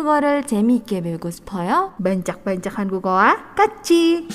한국어를 0.00 0.46
재미있게 0.46 1.02
배우고 1.02 1.30
싶어요? 1.30 1.92
Banyak-banyak 1.98 2.72
한국어와 2.72 3.52
같이. 3.54 4.28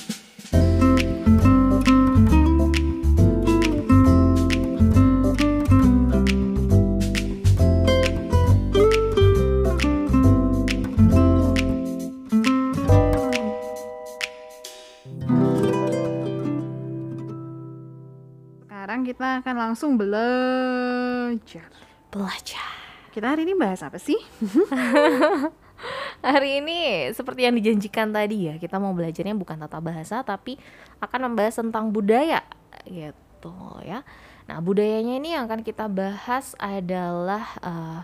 Sekarang 18.70 19.02
kita 19.02 19.41
akan 19.41 19.55
langsung 19.57 19.98
belajar. 19.98 21.66
Belajar. 22.13 22.84
Kita 23.16 23.32
hari 23.32 23.48
ini 23.48 23.55
bahas 23.55 23.80
apa 23.80 23.96
sih? 23.96 24.20
Hari 26.20 26.60
ini 26.60 27.08
seperti 27.16 27.48
yang 27.48 27.55
dijanjikan 27.55 28.12
tadi 28.12 28.52
ya, 28.52 28.60
kita 28.60 28.76
mau 28.76 28.91
belajarnya 28.91 29.32
bukan 29.40 29.55
tata 29.55 29.80
bahasa 29.80 30.20
tapi 30.20 30.60
akan 31.00 31.32
membahas 31.32 31.55
tentang 31.64 31.96
budaya 31.96 32.44
gitu 32.84 33.55
ya. 33.88 34.04
Nah, 34.52 34.60
budayanya 34.60 35.16
ini 35.16 35.32
yang 35.32 35.48
akan 35.48 35.64
kita 35.64 35.88
bahas 35.88 36.60
adalah 36.60 37.55
eh, 37.64 38.02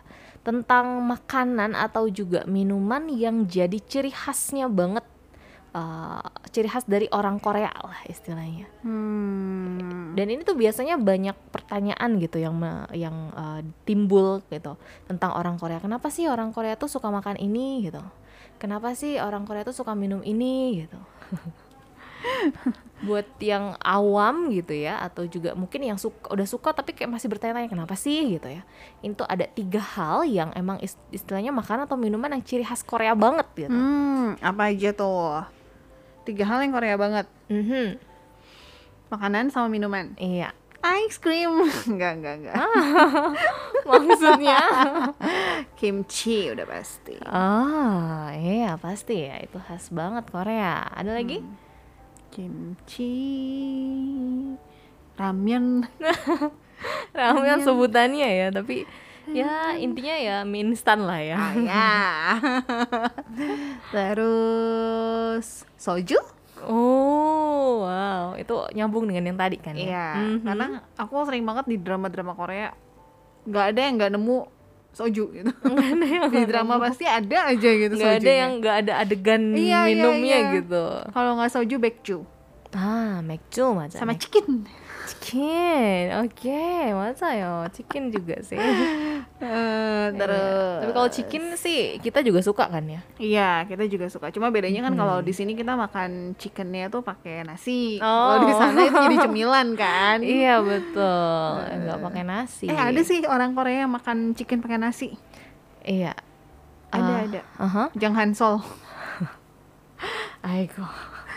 tentang 0.48 1.04
makanan 1.04 1.76
atau 1.76 2.08
juga 2.08 2.48
minuman 2.48 3.12
yang 3.12 3.44
jadi 3.44 3.84
ciri 3.84 4.16
khasnya 4.16 4.72
banget 4.72 5.04
eh, 5.72 6.24
ciri 6.52 6.68
khas 6.68 6.84
dari 6.84 7.08
orang 7.12 7.40
Korea 7.40 7.72
lah 7.72 8.04
istilahnya. 8.08 8.68
Hmm. 8.84 10.12
Dan 10.12 10.28
ini 10.28 10.44
tuh 10.44 10.60
biasanya 10.60 11.00
banyak 11.00 11.36
pertanyaan 11.56 12.20
gitu 12.20 12.36
yang 12.36 12.52
me- 12.52 12.92
yang 12.92 13.32
uh, 13.32 13.64
timbul 13.88 14.44
gitu 14.52 14.76
tentang 15.08 15.32
orang 15.32 15.56
Korea. 15.56 15.80
Kenapa 15.80 16.12
sih 16.12 16.28
orang 16.28 16.52
Korea 16.52 16.76
tuh 16.76 16.92
suka 16.92 17.08
makan 17.08 17.40
ini 17.40 17.88
gitu? 17.88 18.04
Kenapa 18.60 18.92
sih 18.94 19.18
orang 19.18 19.48
Korea 19.48 19.64
tuh 19.64 19.74
suka 19.74 19.96
minum 19.96 20.20
ini 20.22 20.84
gitu? 20.84 21.00
Buat 23.02 23.26
yang 23.42 23.74
awam 23.82 24.54
gitu 24.54 24.78
ya 24.78 25.02
atau 25.02 25.26
juga 25.26 25.58
mungkin 25.58 25.82
yang 25.82 25.98
suka 25.98 26.30
udah 26.30 26.46
suka 26.46 26.70
tapi 26.70 26.94
kayak 26.94 27.10
masih 27.10 27.26
bertanya-tanya 27.34 27.72
kenapa 27.72 27.98
sih 27.98 28.38
gitu 28.38 28.46
ya. 28.46 28.62
Itu 29.02 29.26
ada 29.26 29.50
tiga 29.50 29.82
hal 29.82 30.28
yang 30.30 30.54
emang 30.54 30.78
ist- 30.86 31.02
istilahnya 31.10 31.50
makanan 31.50 31.90
atau 31.90 31.98
minuman 31.98 32.30
yang 32.38 32.44
ciri 32.46 32.62
khas 32.62 32.86
Korea 32.86 33.18
banget 33.18 33.48
gitu. 33.58 33.74
Hmm, 33.74 34.38
apa 34.38 34.70
aja 34.70 34.94
tuh? 34.94 35.42
Tiga 36.22 36.44
hal 36.46 36.62
yang 36.62 36.74
Korea 36.74 36.96
banget. 36.98 37.26
Mhm. 37.50 37.98
Makanan 39.12 39.50
sama 39.52 39.68
minuman. 39.68 40.14
Iya. 40.22 40.54
Ice 40.82 41.22
cream. 41.22 41.62
enggak, 41.92 42.22
enggak, 42.22 42.36
enggak. 42.42 42.56
Maksudnya 43.90 44.60
Kimchi 45.78 46.50
udah 46.50 46.66
pasti. 46.66 47.18
Oh, 47.26 48.26
iya 48.34 48.78
pasti 48.82 49.26
ya 49.30 49.38
itu 49.42 49.58
khas 49.62 49.94
banget 49.94 50.26
Korea. 50.30 50.90
Ada 50.90 51.18
lagi? 51.18 51.42
Kimchi. 52.34 53.14
Ramen. 55.18 55.86
Ramen 57.14 57.60
sebutannya 57.62 58.30
ya, 58.30 58.48
tapi 58.50 58.90
ya 59.30 59.78
intinya 59.78 60.16
ya 60.18 60.38
mie 60.42 60.66
instan 60.66 61.06
lah 61.06 61.20
ya. 61.22 61.38
Ah, 61.38 61.54
ya. 61.54 61.92
Terus 63.94 65.66
soju? 65.78 66.18
Oh 66.66 67.86
wow. 67.86 68.34
Itu 68.38 68.66
nyambung 68.74 69.06
dengan 69.10 69.34
yang 69.34 69.38
tadi 69.38 69.58
kan 69.62 69.74
ya, 69.78 69.86
Iya. 69.86 70.08
mm-hmm. 70.18 70.38
karena 70.46 70.66
aku 70.98 71.14
sering 71.26 71.44
banget 71.46 71.66
di 71.70 71.78
drama-drama 71.78 72.34
Korea 72.34 72.70
nggak 73.42 73.66
ada 73.74 73.80
yang 73.82 73.94
nggak 73.98 74.12
nemu 74.18 74.38
soju 74.92 75.24
gitu. 75.32 75.52
Di 76.36 76.44
drama 76.46 76.76
pasti 76.78 77.08
ada 77.08 77.48
aja 77.48 77.70
gitu 77.72 77.96
nggak 77.96 78.22
ada 78.22 78.32
yang 78.32 78.52
nggak 78.60 78.76
ada 78.86 78.94
adegan 79.00 79.56
iya, 79.56 79.88
iya 79.88 79.96
minumnya 79.96 80.38
iya, 80.38 80.40
iya. 80.52 80.56
gitu. 80.62 80.84
Kalau 81.16 81.32
nggak 81.40 81.52
soju 81.56 81.76
backju 81.80 82.20
ah 82.72 83.20
bekju 83.20 83.76
macam 83.76 84.00
sama 84.00 84.16
chicken. 84.16 84.64
아. 85.01 85.01
sama 85.01 85.07
chicken. 85.07 85.25
chicken. 85.27 86.05
Oke, 86.23 86.65
맞아요. 86.93 87.53
chicken 87.71 88.11
juga 88.11 88.37
sih. 88.43 88.59
Eh, 89.37 90.07
terus 90.17 90.35
Iya. 90.37 90.81
Tapi 90.81 90.93
kalau 90.93 91.09
chicken 91.09 91.45
sih 91.55 91.79
kita 92.01 92.21
juga 92.21 92.41
suka 92.41 92.67
kan 92.67 92.83
ya? 92.83 93.01
Iya, 93.17 93.51
kita 93.65 93.85
juga 93.85 94.07
suka. 94.09 94.31
Cuma 94.31 94.49
bedanya 94.49 94.83
kan 94.83 94.95
kalau 94.95 95.21
di 95.21 95.31
sini 95.31 95.53
kita 95.53 95.77
makan 95.77 96.35
chickennya 96.35 96.89
tuh 96.89 97.01
pakai 97.01 97.45
nasi. 97.45 98.01
Oh. 98.01 98.09
Kalau 98.33 98.49
di 98.49 98.55
sana 98.55 98.79
itu 98.83 98.97
jadi 98.97 99.17
cemilan 99.23 99.69
kan. 99.75 100.19
Iya 100.21 100.59
betul, 100.59 101.53
nggak 101.61 101.99
pakai 102.01 102.23
nasi. 102.23 102.67
Eh 102.67 102.79
ada 102.79 103.01
sih 103.03 103.21
orang 103.25 103.53
Korea 103.53 103.85
yang 103.85 103.93
makan 103.93 104.33
chicken 104.33 104.59
pakai 104.59 104.79
nasi. 104.79 105.13
Iya. 105.83 106.17
Ada 106.89 107.13
Ah, 107.13 107.21
ada. 107.23 107.41
aha. 107.59 107.85
Jang 107.95 108.15
Hansol. 108.15 108.63
Aiko. 110.43 110.87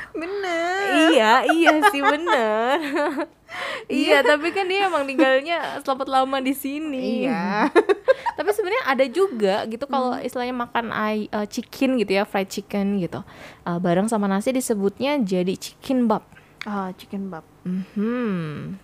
Bener. 0.09 1.09
iya, 1.12 1.45
iya 1.45 1.73
sih 1.90 2.01
bener. 2.01 2.78
iya, 3.87 4.20
tapi 4.20 4.50
kan 4.50 4.65
dia 4.65 4.87
emang 4.87 5.04
tinggalnya 5.04 5.78
selamat 5.81 6.09
lama 6.09 6.38
di 6.38 6.53
sini. 6.53 7.22
Iya. 7.22 7.69
tapi 8.37 8.50
sebenarnya 8.50 8.84
ada 8.84 9.04
juga 9.06 9.62
gitu 9.65 9.84
kalau 9.84 10.16
istilahnya 10.16 10.53
makan 10.53 10.91
ai- 10.91 11.26
eh, 11.26 11.47
chicken 11.47 11.97
gitu 11.97 12.12
ya, 12.12 12.25
fried 12.25 12.48
chicken 12.48 12.98
gitu. 12.98 13.22
Eh, 13.62 13.78
bareng 13.78 14.06
sama 14.06 14.25
nasi 14.25 14.50
disebutnya 14.50 15.16
jadi 15.19 15.54
chicken 15.54 16.04
bab. 16.04 16.25
Ah, 16.62 16.91
chicken 16.92 17.28
bab. 17.28 17.44
Mhm. 17.62 18.75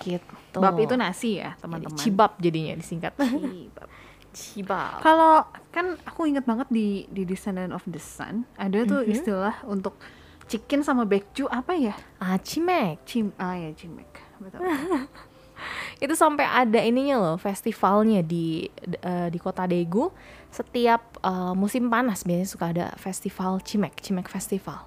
Gitu. 0.00 0.34
Bab 0.54 0.76
itu 0.76 0.94
nasi 0.94 1.36
ya, 1.36 1.52
teman-teman. 1.56 1.96
Cibab 1.96 2.32
jadinya 2.36 2.72
disingkat. 2.74 3.12
Cibab. 3.14 3.88
Cibab. 4.32 5.00
Kalau 5.00 5.44
kan 5.70 5.96
aku 6.04 6.24
inget 6.24 6.44
banget 6.44 6.68
di 6.68 7.04
di 7.06 7.24
Descendant 7.24 7.72
of 7.72 7.84
the 7.84 7.96
Sun 7.96 8.44
ada 8.56 8.84
tuh 8.84 9.00
Mhm. 9.00 9.08
istilah 9.10 9.56
untuk 9.64 9.96
chicken 10.46 10.80
sama 10.80 11.02
baekju 11.02 11.46
apa 11.46 11.74
ya? 11.74 11.94
Ah, 12.16 12.38
cimek. 12.38 13.02
Cim 13.04 13.34
ah 13.36 13.54
ya 13.54 13.70
cimek. 13.72 14.08
Betul. 14.38 14.62
itu 16.04 16.12
sampai 16.12 16.44
ada 16.44 16.76
ininya 16.78 17.16
loh 17.16 17.36
festivalnya 17.36 18.20
di 18.20 18.68
eh, 19.00 19.28
di 19.32 19.38
kota 19.40 19.64
Daegu 19.64 20.12
setiap 20.52 21.16
eh, 21.18 21.52
musim 21.56 21.88
panas 21.88 22.20
biasanya 22.22 22.44
suka 22.44 22.66
ada 22.68 22.86
festival 22.96 23.64
Cimek 23.64 23.96
Cimek 23.98 24.28
Festival 24.28 24.84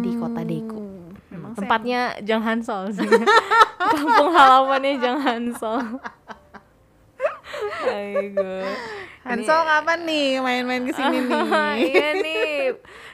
di 0.00 0.14
kota 0.16 0.40
Daegu 0.40 0.78
Hmm, 0.78 1.10
Memang 1.28 1.52
saya- 1.52 1.58
tempatnya 1.60 2.00
Jang 2.22 2.40
Hansol 2.40 2.94
sih 2.94 3.02
kampung 3.92 4.30
halamannya 4.30 4.94
Jang 5.02 5.18
Hansol 5.18 5.82
Aigo 7.90 8.54
Hansol 9.20 9.60
kapan 9.62 10.00
nih 10.08 10.40
main-main 10.40 10.82
ke 10.82 10.92
sini 10.92 11.18
nih? 11.28 11.44
iya 11.76 12.08
nih 12.16 12.54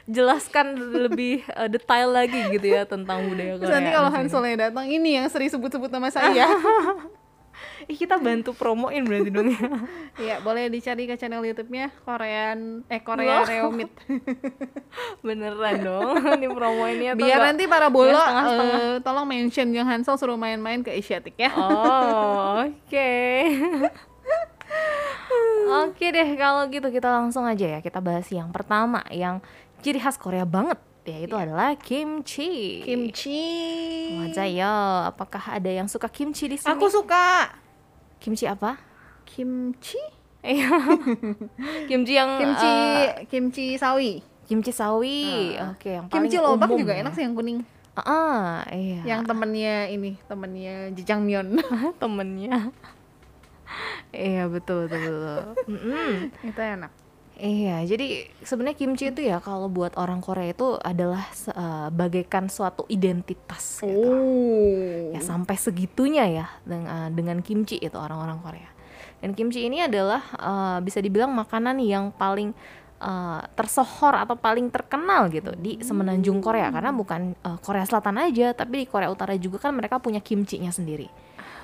jelaskan 0.07 0.71
lebih 0.95 1.43
eh, 1.43 1.67
detail 1.67 2.15
lagi 2.15 2.47
gitu 2.47 2.63
ya 2.63 2.87
tentang 2.87 3.27
budaya 3.27 3.59
Terus 3.59 3.67
Korea 3.67 3.75
nanti 3.75 3.89
kalau. 3.91 4.09
Hansolnya 4.09 4.55
datang 4.71 4.87
ini 4.87 5.19
yang 5.19 5.27
sering 5.27 5.51
sebut-sebut 5.51 5.91
nama 5.91 6.07
saya. 6.07 6.47
Ih, 7.87 7.95
kita 7.95 8.19
bantu 8.19 8.51
promoin 8.51 8.99
berarti 9.01 9.31
dong 9.31 9.47
ya 9.47 9.63
Iya, 10.27 10.35
boleh 10.43 10.67
dicari 10.67 11.07
ke 11.07 11.15
channel 11.15 11.39
YouTube-nya 11.41 11.89
Korean 12.03 12.83
eh 12.85 12.99
Korea 12.99 13.41
Loh. 13.41 13.47
Reomit. 13.47 13.89
beneran 15.23 15.75
dong 15.81 16.15
ini 16.35 16.47
promoinnya 16.51 17.15
Biar 17.15 17.39
nanti 17.47 17.63
para 17.65 17.87
bola 17.87 18.25
eh, 18.59 18.95
tolong 18.99 19.23
mention 19.23 19.71
yang 19.71 19.87
Hansol 19.87 20.19
suruh 20.19 20.35
main-main 20.35 20.83
ke 20.83 20.91
Asiatic 20.91 21.39
ya. 21.39 21.49
Oh, 21.55 22.67
oke. 22.67 23.11
Oke 25.87 26.05
deh 26.05 26.29
kalau 26.39 26.63
gitu 26.71 26.87
kita 26.89 27.09
langsung 27.11 27.43
aja 27.43 27.77
ya 27.77 27.79
kita 27.83 27.99
bahas 27.99 28.27
yang 28.31 28.49
pertama 28.51 29.03
yang 29.11 29.43
ciri 29.83 29.99
khas 29.99 30.17
Korea 30.17 30.47
banget 30.47 30.79
yaitu 31.07 31.39
adalah 31.39 31.71
kimchi. 31.79 32.83
Kimchi. 32.83 33.39
Wajah 34.19 35.07
apakah 35.07 35.55
ada 35.55 35.71
yang 35.71 35.87
suka 35.87 36.11
kimchi 36.11 36.51
di 36.51 36.59
sini? 36.59 36.67
Aku 36.67 36.91
suka 36.91 37.47
kimchi 38.19 38.43
apa? 38.43 38.75
kimchi. 39.23 39.99
Iya. 40.43 40.67
kimchi 41.89 42.13
yang 42.15 42.39
Kimchi 42.39 42.67
eh, 42.67 43.07
kimchi 43.27 43.65
sawi. 43.79 44.19
kimchi 44.47 44.71
sawi. 44.71 45.55
Oke, 45.75 45.95
yang 45.95 46.07
paling 46.07 46.27
Kimchi 46.27 46.39
lobak 46.39 46.71
umum 46.71 46.79
juga 46.79 46.95
ya. 46.95 47.03
enak 47.03 47.13
sih 47.15 47.23
yang 47.23 47.35
kuning. 47.35 47.59
Ah, 47.97 48.61
iya. 48.69 49.01
Yang 49.03 49.21
temennya 49.27 49.75
ini, 49.89 50.11
temennya 50.29 50.91
Jjajangmyeon. 50.93 51.47
temennya. 52.03 52.71
Iya 54.15 54.45
betul 54.47 54.87
betul 54.87 55.15
betul. 55.21 55.43
Mm-mm. 55.67 56.11
itu 56.45 56.61
enak. 56.61 56.91
Iya, 57.37 57.85
jadi 57.85 58.33
sebenarnya 58.41 58.77
kimchi 58.81 59.13
itu 59.13 59.21
ya 59.29 59.37
kalau 59.37 59.69
buat 59.69 59.93
orang 59.93 60.25
Korea 60.25 60.57
itu 60.57 60.73
adalah 60.81 61.21
eh, 61.53 61.87
bagaikan 61.93 62.49
suatu 62.49 62.89
identitas 62.89 63.85
gitu. 63.85 64.09
Oh. 64.09 65.13
Ya 65.13 65.21
sampai 65.21 65.53
segitunya 65.53 66.25
ya 66.25 66.45
dengan 66.65 67.13
dengan 67.13 67.45
kimchi 67.45 67.77
itu 67.77 67.93
orang-orang 67.93 68.41
Korea. 68.41 68.69
Dan 69.21 69.37
kimchi 69.37 69.69
ini 69.69 69.85
adalah 69.85 70.25
eh, 70.33 70.77
bisa 70.81 70.97
dibilang 70.97 71.29
makanan 71.29 71.77
yang 71.77 72.09
paling 72.09 72.57
uh, 73.01 73.41
tersohor 73.53 74.17
atau 74.17 74.35
paling 74.37 74.69
terkenal 74.73 75.29
gitu 75.29 75.53
di 75.57 75.81
semenanjung 75.81 76.41
Korea 76.41 76.69
karena 76.73 76.89
bukan 76.93 77.37
uh, 77.45 77.57
Korea 77.61 77.85
Selatan 77.85 78.17
aja 78.17 78.53
tapi 78.57 78.85
di 78.85 78.85
Korea 78.89 79.09
Utara 79.09 79.37
juga 79.37 79.61
kan 79.61 79.77
mereka 79.77 80.01
punya 80.01 80.21
kimchi-nya 80.21 80.73
sendiri 80.73 81.09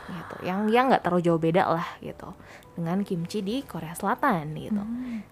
gitu 0.05 0.35
yang 0.41 0.67
yang 0.67 0.85
nggak 0.87 1.01
terlalu 1.01 1.23
jauh 1.23 1.37
beda 1.37 1.63
lah 1.65 1.87
gitu 1.97 2.35
dengan 2.73 3.01
kimchi 3.01 3.39
di 3.39 3.61
Korea 3.61 3.93
Selatan 3.93 4.51
gitu 4.53 4.83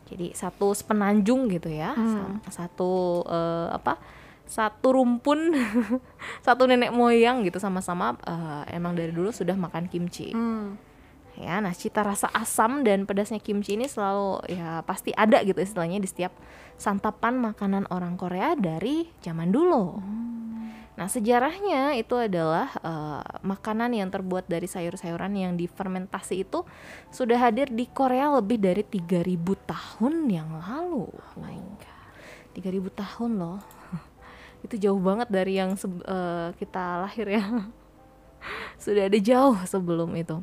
jadi 0.06 0.32
satu 0.32 0.72
sepenanjung 0.72 1.50
gitu 1.50 1.68
ya 1.68 1.92
Hmm. 1.92 2.40
sa- 2.46 2.64
satu 2.64 2.92
uh, 3.24 3.68
apa 3.70 4.00
satu 4.44 4.94
rumpun 4.94 5.56
satu 6.46 6.66
nenek 6.66 6.92
moyang 6.92 7.42
gitu 7.42 7.58
sama-sama 7.58 8.16
uh, 8.22 8.64
emang 8.68 8.94
dari 8.94 9.10
dulu 9.10 9.30
sudah 9.30 9.56
makan 9.56 9.88
kimchi 9.88 10.32
Hmm. 10.32 10.76
Ya 11.40 11.64
nah 11.64 11.72
cita 11.72 12.04
rasa 12.04 12.28
asam 12.36 12.84
dan 12.84 13.08
pedasnya 13.08 13.40
kimchi 13.40 13.80
ini 13.80 13.88
selalu 13.88 14.44
ya 14.52 14.84
pasti 14.84 15.16
ada 15.16 15.40
gitu 15.46 15.60
istilahnya 15.64 16.02
di 16.04 16.08
setiap 16.10 16.36
santapan 16.82 17.38
makanan 17.38 17.86
orang 17.94 18.18
Korea 18.18 18.58
dari 18.58 19.06
zaman 19.22 19.54
dulu. 19.54 20.02
Nah 20.98 21.08
sejarahnya 21.08 21.96
itu 21.98 22.18
adalah 22.18 22.74
eh, 22.82 23.22
makanan 23.46 23.96
yang 23.96 24.10
terbuat 24.10 24.50
dari 24.50 24.66
sayur-sayuran 24.66 25.34
yang 25.38 25.54
difermentasi 25.56 26.44
itu 26.44 26.66
sudah 27.14 27.38
hadir 27.38 27.70
di 27.72 27.86
Korea 27.86 28.34
lebih 28.34 28.60
dari 28.60 28.84
3000 28.86 29.38
tahun 29.66 30.14
yang 30.28 30.50
lalu. 30.58 31.08
Oh 31.08 31.36
my 31.38 31.58
god. 31.80 32.02
3000 32.58 32.92
tahun 32.92 33.32
loh. 33.40 33.60
Itu 34.66 34.78
jauh 34.78 35.02
banget 35.02 35.32
dari 35.32 35.58
yang 35.58 35.74
eh, 35.80 36.50
kita 36.60 37.08
lahir 37.08 37.28
ya. 37.30 37.46
Sudah 38.84 39.10
ada 39.10 39.20
jauh 39.22 39.58
sebelum 39.70 40.14
itu 40.18 40.42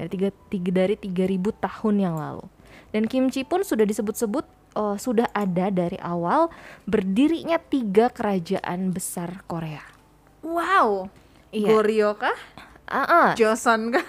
dari 0.00 0.08
tiga, 0.08 0.28
tiga 0.48 0.70
dari 0.72 0.96
3000 0.96 1.52
tahun 1.60 1.94
yang 2.00 2.16
lalu. 2.16 2.44
Dan 2.90 3.04
kimchi 3.04 3.44
pun 3.44 3.60
sudah 3.60 3.84
disebut-sebut 3.84 4.48
eh, 4.74 4.96
sudah 4.96 5.28
ada 5.30 5.68
dari 5.68 6.00
awal 6.00 6.48
berdirinya 6.88 7.60
tiga 7.60 8.08
kerajaan 8.08 8.96
besar 8.96 9.44
Korea. 9.44 9.84
Wow. 10.40 11.12
Iya. 11.52 11.68
Goryeo 11.68 12.10
kah? 12.16 12.38
Ah, 12.90 13.06
ah, 13.06 13.28
Joseon 13.38 13.92
kah? 13.94 14.06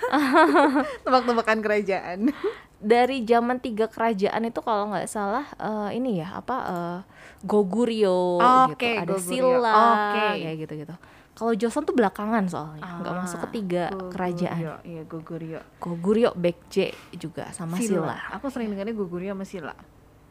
Tebak-tebakan 1.06 1.60
kerajaan. 1.62 2.34
dari 2.82 3.22
zaman 3.22 3.62
tiga 3.62 3.86
kerajaan 3.86 4.42
itu 4.50 4.58
kalau 4.66 4.90
nggak 4.90 5.06
salah 5.06 5.46
eh, 5.54 6.02
ini 6.02 6.18
ya 6.18 6.34
apa 6.34 6.56
eh, 6.66 7.00
Goguryeo 7.46 8.42
gitu, 8.42 8.74
Oke, 8.74 8.92
ada 8.98 9.14
Goguryeo. 9.14 9.30
Silla 9.30 9.74
Oke. 9.78 10.26
kayak 10.42 10.56
gitu-gitu. 10.66 10.96
Kalau 11.42 11.58
Joseon 11.58 11.84
tuh 11.84 11.98
belakangan 11.98 12.46
soalnya, 12.46 12.86
nggak 13.02 13.10
Ah, 13.10 13.18
masuk 13.18 13.40
ke 13.42 13.48
tiga 13.52 13.90
kerajaan. 14.14 14.62
Goguryeo. 14.62 14.76
Iya, 14.86 15.02
Goguryeo. 15.04 15.62
Goguryeo, 15.76 16.32
Baekje 16.38 16.86
juga 17.12 17.50
sama 17.50 17.82
Silla. 17.82 18.30
Aku 18.30 18.46
sering 18.48 18.70
dengarnya 18.70 18.94
Goguryeo 18.94 19.34
sama 19.34 19.42
Silla. 19.42 19.74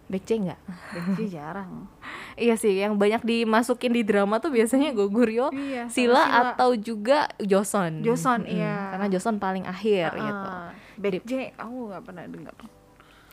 Baekje 0.07 0.39
nggak? 0.39 0.61
Baekje 0.95 1.25
jarang. 1.29 1.91
Iya 2.39 2.55
sih, 2.55 2.73
yang 2.73 2.95
banyak 2.95 3.21
dimasukin 3.21 3.91
di 3.91 4.01
drama 4.01 4.39
tuh 4.39 4.49
biasanya 4.49 4.95
Goguryeo, 4.95 5.51
Iya, 5.51 5.85
sama 5.85 5.93
Silla, 5.93 6.23
Silla. 6.23 6.41
atau 6.47 6.71
juga 6.73 7.27
Joseon. 7.37 8.01
Joseon, 8.01 8.47
Mm-mm, 8.47 8.55
iya. 8.55 8.95
Karena 8.95 9.07
Joseon 9.11 9.37
paling 9.37 9.65
akhir 9.67 10.15
gitu. 10.15 10.47
Ah, 10.47 10.71
Baekje 10.95 11.53
aku 11.53 11.91
nggak 11.91 12.03
pernah 12.03 12.25
dengar. 12.25 12.55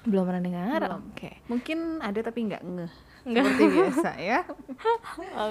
Belum 0.02 0.24
pernah 0.24 0.42
dengar? 0.42 0.80
Oke. 1.06 1.40
Mungkin 1.46 1.78
ada 2.00 2.20
tapi 2.20 2.40
nggak 2.42 2.64
ngeh. 2.64 2.94
Nggak. 3.28 3.44
Seperti 3.44 3.66
biasa 3.76 4.10
ya. 4.24 4.40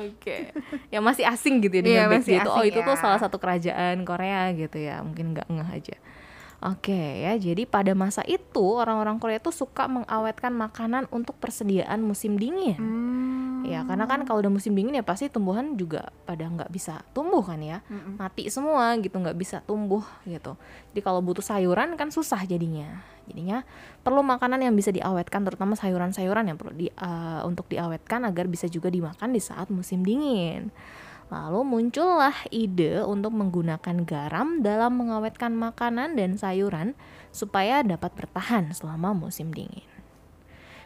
Oke. 0.01 0.37
Ya 0.89 0.99
masih 1.05 1.29
asing 1.29 1.61
gitu 1.61 1.77
ya 1.77 1.85
dengan 1.85 2.09
Baekje 2.09 2.25
masih 2.25 2.35
itu. 2.41 2.49
Oh, 2.49 2.57
asing 2.57 2.71
itu 2.73 2.81
tuh 2.81 2.95
ya. 2.97 3.01
salah 3.01 3.19
satu 3.21 3.37
kerajaan 3.37 3.97
Korea 4.09 4.49
gitu 4.57 4.79
ya. 4.81 5.05
Mungkin 5.05 5.37
nggak 5.37 5.47
ngeh 5.53 5.71
aja. 5.77 5.97
Oke 6.65 7.25
ya, 7.25 7.37
jadi 7.37 7.69
pada 7.69 7.93
masa 7.93 8.25
itu 8.25 8.65
orang-orang 8.65 9.21
Korea 9.21 9.41
tuh 9.41 9.53
suka 9.53 9.89
mengawetkan 9.89 10.57
makanan 10.57 11.05
untuk 11.13 11.37
persediaan 11.37 12.01
musim 12.01 12.41
dingin. 12.41 12.81
Hmm. 12.81 13.65
Ya, 13.67 13.83
karena 13.83 14.07
kan 14.07 14.23
kalau 14.23 14.41
udah 14.47 14.53
musim 14.53 14.79
dingin 14.79 14.95
ya 14.95 15.03
pasti 15.03 15.27
tumbuhan 15.27 15.75
juga 15.75 16.15
pada 16.23 16.47
nggak 16.47 16.71
bisa 16.71 17.03
tumbuh 17.13 17.43
kan 17.43 17.59
ya. 17.59 17.83
Mm-mm. 17.87 18.19
mati 18.19 18.49
semua 18.51 18.97
gitu 18.99 19.15
nggak 19.23 19.39
bisa 19.39 19.63
tumbuh 19.63 20.03
gitu 20.27 20.59
jadi 20.91 21.01
kalau 21.05 21.23
butuh 21.23 21.45
sayuran 21.45 21.95
kan 21.95 22.11
susah 22.11 22.43
jadinya 22.43 23.05
jadinya 23.31 23.63
perlu 24.03 24.27
makanan 24.27 24.67
yang 24.67 24.75
bisa 24.75 24.91
diawetkan 24.91 25.47
terutama 25.47 25.79
sayuran-sayuran 25.79 26.51
yang 26.51 26.59
perlu 26.59 26.73
di, 26.75 26.89
eh, 26.91 27.41
untuk 27.47 27.71
diawetkan 27.71 28.27
agar 28.27 28.51
bisa 28.51 28.67
juga 28.67 28.91
dimakan 28.91 29.31
di 29.31 29.39
saat 29.39 29.71
musim 29.71 30.03
dingin 30.03 30.75
lalu 31.27 31.61
muncullah 31.67 32.35
ide 32.55 33.03
untuk 33.03 33.35
menggunakan 33.35 34.07
garam 34.07 34.63
dalam 34.63 34.95
mengawetkan 34.95 35.53
makanan 35.59 36.15
dan 36.15 36.39
sayuran 36.39 36.95
supaya 37.35 37.83
dapat 37.83 38.15
bertahan 38.15 38.71
selama 38.71 39.11
musim 39.11 39.51
dingin 39.51 39.87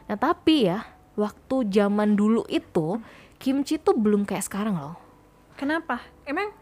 nah 0.09 0.17
tapi 0.17 0.73
ya 0.73 0.89
waktu 1.15 1.69
zaman 1.69 2.17
dulu 2.17 2.49
itu 2.49 2.99
kimchi 3.37 3.77
tuh 3.77 3.95
belum 3.97 4.25
kayak 4.25 4.45
sekarang 4.49 4.77
loh 4.81 4.97
Kenapa? 5.61 6.01
Emang 6.25 6.57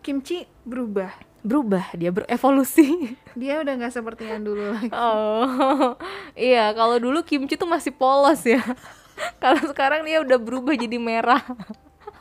kimchi 0.00 0.48
berubah? 0.64 1.12
berubah 1.42 1.90
dia 1.98 2.14
berevolusi 2.14 3.12
Dia 3.40 3.60
udah 3.60 3.74
nggak 3.76 3.92
seperti 3.92 4.30
yang 4.30 4.46
dulu 4.46 4.62
lagi. 4.72 4.88
oh 4.94 5.98
iya 6.38 6.70
kalau 6.72 6.96
dulu 7.02 7.26
kimchi 7.26 7.58
tuh 7.58 7.66
masih 7.68 7.90
polos 7.92 8.46
ya 8.46 8.62
kalau 9.42 9.60
sekarang 9.68 10.06
dia 10.06 10.22
udah 10.22 10.38
berubah 10.38 10.72
jadi 10.78 10.96
merah 11.02 11.42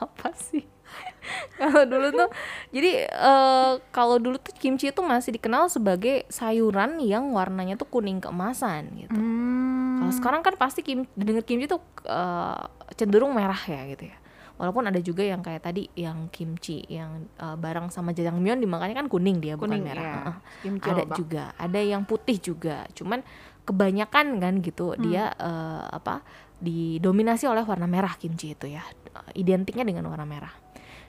apa 0.02 0.34
sih 0.36 0.66
kalau 1.62 1.84
dulu 1.84 2.08
tuh 2.12 2.30
jadi 2.70 2.92
eh, 3.06 3.72
kalau 3.90 4.18
dulu 4.18 4.36
tuh 4.36 4.54
kimchi 4.54 4.88
itu 4.88 5.00
masih 5.00 5.32
dikenal 5.32 5.68
sebagai 5.68 6.24
sayuran 6.28 6.98
yang 6.98 7.30
warnanya 7.30 7.76
tuh 7.76 7.88
kuning 7.88 8.18
keemasan 8.18 8.90
gitu 8.98 9.14
Hmm. 9.14 10.00
kalau 10.00 10.14
sekarang 10.14 10.42
kan 10.42 10.56
pasti 10.56 10.82
kim 10.82 11.06
denger 11.14 11.42
kimchi 11.42 11.66
tuh 11.66 11.80
eh, 12.04 12.62
cenderung 12.94 13.32
merah 13.32 13.60
ya 13.60 13.86
gitu 13.88 14.06
ya 14.06 14.18
walaupun 14.56 14.86
ada 14.86 15.00
juga 15.00 15.22
yang 15.22 15.42
kayak 15.42 15.62
tadi 15.64 15.90
yang 15.96 16.30
kimchi 16.30 16.86
yang 16.86 17.26
eh, 17.36 17.56
bareng 17.56 17.90
sama 17.90 18.12
jajangmyeon 18.12 18.58
dimakannya 18.58 18.96
kan 18.96 19.08
kuning 19.08 19.38
dia 19.38 19.56
kuning 19.56 19.82
bukan 19.82 19.90
merah 19.90 20.04
ya. 20.04 20.16
Heeh 20.16 20.36
Kimchi 20.62 20.88
ada 20.88 21.02
lobak. 21.02 21.16
juga 21.16 21.44
ada 21.56 21.80
yang 21.80 22.04
putih 22.04 22.38
juga 22.38 22.86
cuman 22.92 23.22
kebanyakan 23.62 24.26
kan 24.38 24.54
gitu 24.60 24.94
Hmm. 24.94 25.02
dia 25.02 25.34
eh, 25.34 25.84
apa 25.88 26.22
didominasi 26.58 27.46
oleh 27.46 27.62
warna 27.62 27.86
merah 27.86 28.14
kimchi 28.14 28.54
itu 28.54 28.70
ya 28.70 28.86
identiknya 29.34 29.82
dengan 29.84 30.06
warna 30.06 30.24
merah 30.24 30.54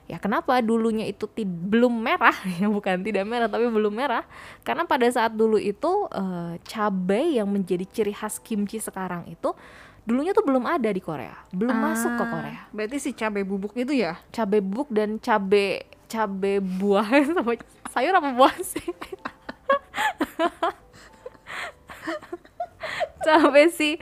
ya 0.03 0.19
kenapa 0.19 0.59
dulunya 0.59 1.07
itu 1.07 1.25
belum 1.47 1.95
merah 2.03 2.35
ya 2.59 2.67
bukan 2.67 2.99
tidak 3.01 3.23
merah 3.23 3.47
tapi 3.47 3.67
belum 3.71 3.93
merah 3.93 4.27
karena 4.61 4.83
pada 4.83 5.07
saat 5.07 5.31
dulu 5.31 5.55
itu 5.55 6.07
eh, 6.11 6.59
cabai 6.67 7.39
yang 7.39 7.47
menjadi 7.47 7.87
ciri 7.87 8.11
khas 8.11 8.37
kimchi 8.37 8.83
sekarang 8.83 9.23
itu 9.31 9.55
dulunya 10.03 10.35
tuh 10.35 10.43
belum 10.43 10.67
ada 10.67 10.91
di 10.91 10.99
Korea 10.99 11.31
belum 11.55 11.79
masuk 11.79 12.11
ke 12.19 12.23
Ah, 12.23 12.27
Korea 12.27 12.59
Berarti 12.75 12.97
si 12.99 13.09
cabai 13.15 13.47
bubuk 13.47 13.71
itu 13.79 13.95
ya? 13.95 14.19
cabai 14.35 14.59
bubuk 14.59 14.91
dan 14.91 15.15
cabai 15.15 15.87
cabai 16.11 16.59
buah 16.59 17.07
sama 17.39 17.55
sayur 17.87 18.11
apa 18.11 18.29
buah 18.35 18.55
sih 18.59 18.83
cabai 23.23 23.71
si 23.71 23.95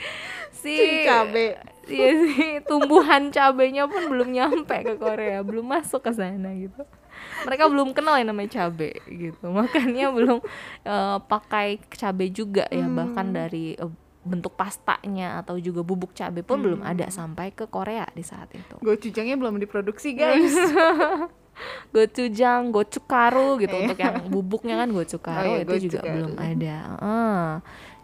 si 0.49 0.73
Si 0.73 1.05
cabai. 1.05 1.57
Iya 1.91 2.11
sih 2.25 2.51
tumbuhan 2.63 3.29
cabainya 3.29 3.85
pun 3.85 4.07
belum 4.07 4.31
nyampe 4.31 4.75
ke 4.81 4.95
Korea 4.95 5.39
belum 5.41 5.67
masuk 5.67 6.01
ke 6.01 6.11
sana 6.11 6.51
gitu 6.53 6.81
mereka 7.43 7.67
belum 7.67 7.91
kenal 7.91 8.15
yang 8.15 8.31
namanya 8.31 8.63
cabai 8.63 8.97
gitu 9.05 9.45
makanya 9.47 10.09
belum 10.09 10.39
eh, 10.83 11.17
pakai 11.21 11.67
cabai 11.87 12.29
juga 12.29 12.65
ya 12.67 12.87
bahkan 12.87 13.29
dari 13.29 13.75
eh, 13.75 13.91
bentuk 14.21 14.53
pastanya 14.53 15.41
atau 15.41 15.57
juga 15.57 15.81
bubuk 15.81 16.13
cabai 16.13 16.41
pun 16.41 16.61
belum 16.61 16.81
ada 16.81 17.09
sampai 17.09 17.49
ke 17.49 17.65
Korea 17.65 18.05
di 18.11 18.21
saat 18.21 18.53
itu 18.53 18.77
Gochujangnya 18.79 19.33
belum 19.33 19.57
diproduksi 19.57 20.13
guys. 20.13 20.53
gochujang, 21.93 22.71
gochukaru 22.71 23.59
gitu 23.59 23.75
untuk 23.75 23.99
yang 23.99 24.17
bubuknya 24.27 24.81
kan 24.81 24.89
gochukaru 24.89 25.45
Oh 25.45 25.55
iya, 25.57 25.63
itu 25.63 25.89
juga 25.89 25.99
belum 26.01 26.33
ada. 26.37 26.77
Heeh. 26.97 27.45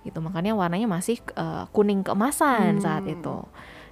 gitu 0.05 0.23
makanya 0.23 0.55
warnanya 0.55 0.87
masih 0.87 1.19
eh, 1.33 1.63
kuning 1.69 1.99
keemasan 1.99 2.79
saat 2.79 3.03
Hmm. 3.03 3.15
itu. 3.17 3.37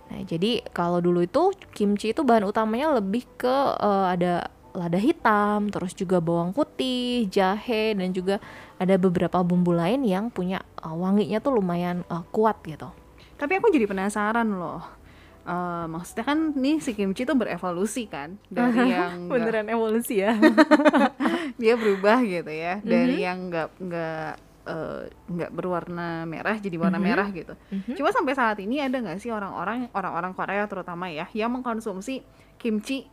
Nah, 0.06 0.22
jadi 0.22 0.62
kalau 0.70 1.02
dulu 1.02 1.26
itu 1.26 1.50
kimchi 1.74 2.14
itu 2.14 2.22
bahan 2.22 2.46
utamanya 2.46 2.94
lebih 2.94 3.26
ke 3.36 3.56
eh, 3.76 4.06
ada 4.14 4.34
lada 4.76 5.00
hitam, 5.00 5.72
terus 5.72 5.96
juga 5.96 6.20
bawang 6.20 6.52
putih, 6.52 7.26
jahe 7.32 7.96
dan 7.96 8.12
juga 8.12 8.44
ada 8.76 9.00
beberapa 9.00 9.40
bumbu 9.40 9.72
lain 9.72 10.04
yang 10.04 10.28
punya 10.30 10.62
eh, 10.80 10.92
wanginya 10.92 11.40
tuh 11.40 11.58
lumayan 11.58 12.04
eh, 12.06 12.24
kuat 12.30 12.60
gitu. 12.64 12.92
Tapi 13.36 13.58
aku 13.58 13.68
jadi 13.68 13.88
penasaran 13.88 14.48
loh. 14.48 14.84
Eh, 15.46 15.86
maksudnya 15.86 16.26
kan 16.26 16.54
nih 16.54 16.82
si 16.82 16.94
kimchi 16.94 17.22
tuh 17.22 17.38
berevolusi 17.38 18.06
kan 18.06 18.38
dari 18.48 18.90
yang 18.90 19.30
Beneran 19.30 19.70
evolusi 19.70 20.22
ya. 20.22 20.34
dia 21.62 21.74
berubah 21.78 22.22
gitu 22.22 22.50
ya 22.50 22.82
Mhm. 22.82 22.86
dari 22.86 23.18
yang 23.22 23.40
nggak 23.50 23.70
nggak 23.78 24.32
eh, 24.66 25.08
nggak 25.30 25.52
berwarna 25.54 26.26
merah 26.26 26.58
jadi 26.58 26.74
warna 26.76 26.98
Mhm. 26.98 27.06
merah 27.06 27.28
gitu. 27.30 27.54
Mhm. 27.70 27.94
Cuma 27.96 28.10
sampai 28.10 28.34
saat 28.34 28.58
ini 28.60 28.82
ada 28.82 28.98
nggak 28.98 29.22
sih 29.22 29.30
orang-orang 29.30 29.94
orang-orang 29.94 30.34
Korea 30.34 30.66
terutama 30.66 31.06
ya 31.08 31.30
yang 31.32 31.54
mengkonsumsi 31.54 32.26
kimchi 32.58 33.06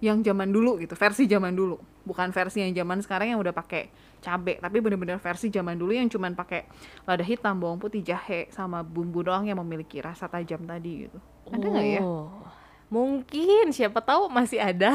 yang 0.00 0.24
zaman 0.24 0.48
dulu 0.48 0.80
gitu, 0.80 0.96
versi 0.96 1.28
zaman 1.28 1.52
dulu. 1.52 1.76
Bukan 2.08 2.32
versi 2.32 2.64
yang 2.64 2.72
zaman 2.72 3.04
sekarang 3.04 3.36
yang 3.36 3.40
udah 3.42 3.52
pakai 3.52 3.92
cabe, 4.24 4.56
tapi 4.56 4.80
bener-bener 4.80 5.20
versi 5.20 5.52
zaman 5.52 5.76
dulu 5.76 5.92
yang 5.92 6.08
cuman 6.08 6.32
pakai 6.32 6.64
lada 7.04 7.20
hitam, 7.20 7.60
bawang 7.60 7.76
putih, 7.76 8.00
jahe 8.00 8.48
sama 8.48 8.80
bumbu 8.80 9.20
doang 9.20 9.44
yang 9.44 9.60
memiliki 9.60 10.00
rasa 10.00 10.24
tajam 10.24 10.64
tadi 10.64 11.04
gitu. 11.04 11.20
Ada 11.52 11.66
nggak 11.68 11.86
ya? 11.86 12.00
Mungkin 12.90 13.70
siapa 13.70 14.02
tahu 14.02 14.26
masih 14.26 14.58
ada. 14.58 14.90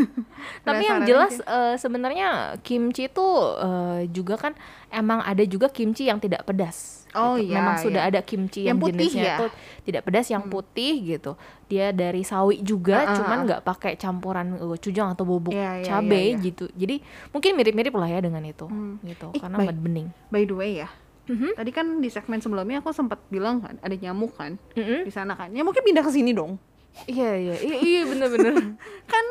Tapi 0.66 0.82
yang 0.82 1.04
jelas 1.04 1.36
eh, 1.38 1.76
sebenarnya 1.76 2.56
kimchi 2.60 3.06
itu 3.06 3.26
eh, 3.60 4.08
juga 4.08 4.40
kan 4.40 4.52
emang 4.88 5.20
ada 5.20 5.44
juga 5.44 5.68
kimchi 5.68 6.08
yang 6.08 6.16
tidak 6.16 6.42
pedas. 6.42 7.04
Oh 7.12 7.36
gitu. 7.36 7.48
iya, 7.48 7.60
Memang 7.60 7.76
sudah 7.80 8.02
iya. 8.04 8.10
ada 8.10 8.20
kimchi 8.20 8.64
yang, 8.64 8.76
Yang 8.76 8.80
putih 8.82 9.08
jenisnya 9.12 9.24
ya? 9.24 9.36
tuh 9.38 9.50
tidak 9.84 10.02
pedas 10.04 10.26
yang 10.28 10.44
putih 10.46 10.92
gitu. 11.06 11.32
Dia 11.66 11.88
dari 11.88 12.20
sawi 12.20 12.60
juga, 12.60 12.96
Ah, 12.98 13.08
ah, 13.08 13.14
cuman 13.14 13.36
ah. 13.36 13.44
nggak 13.44 13.60
pakai 13.62 13.92
campuran 13.96 14.46
eh, 14.56 14.78
cujang 14.78 15.12
atau 15.12 15.24
bubuk 15.24 15.52
Iya, 15.52 15.80
iya, 15.80 15.86
cabe 15.86 16.16
iya, 16.16 16.28
iya. 16.32 16.36
gitu. 16.40 16.64
Jadi 16.72 17.00
mungkin 17.32 17.52
mirip-mirip 17.52 17.92
lah 17.92 18.08
ya 18.10 18.20
dengan 18.20 18.40
itu, 18.42 18.64
Hmm. 18.64 18.96
gitu. 19.02 19.28
Ih, 19.32 19.40
Karena 19.40 19.60
baik. 19.60 19.76
bening. 19.76 20.08
By 20.28 20.44
the 20.44 20.56
way 20.56 20.80
ya, 20.80 20.88
Mhm. 21.26 21.52
tadi 21.52 21.70
kan 21.70 21.86
di 21.98 22.08
segmen 22.08 22.40
sebelumnya 22.40 22.80
aku 22.80 22.92
sempat 22.92 23.20
bilang 23.28 23.58
kan 23.58 23.76
ada 23.76 23.92
nyamuk 23.92 24.32
kan 24.32 24.56
Mm-mm. 24.72 25.04
di 25.04 25.12
sana 25.12 25.34
kan. 25.34 25.50
Ya 25.50 25.60
mungkin 25.60 25.82
pindah 25.82 26.00
ke 26.00 26.08
sini 26.08 26.32
dong. 26.32 26.56
Iya 27.04 27.30
iya 27.36 27.54
iya 27.60 27.76
iya 27.84 28.00
bener-bener. 28.08 28.56
Kan 29.12 29.24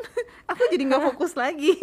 aku 0.46 0.62
jadi 0.70 0.84
nggak 0.86 1.04
fokus 1.14 1.34
lagi. 1.34 1.74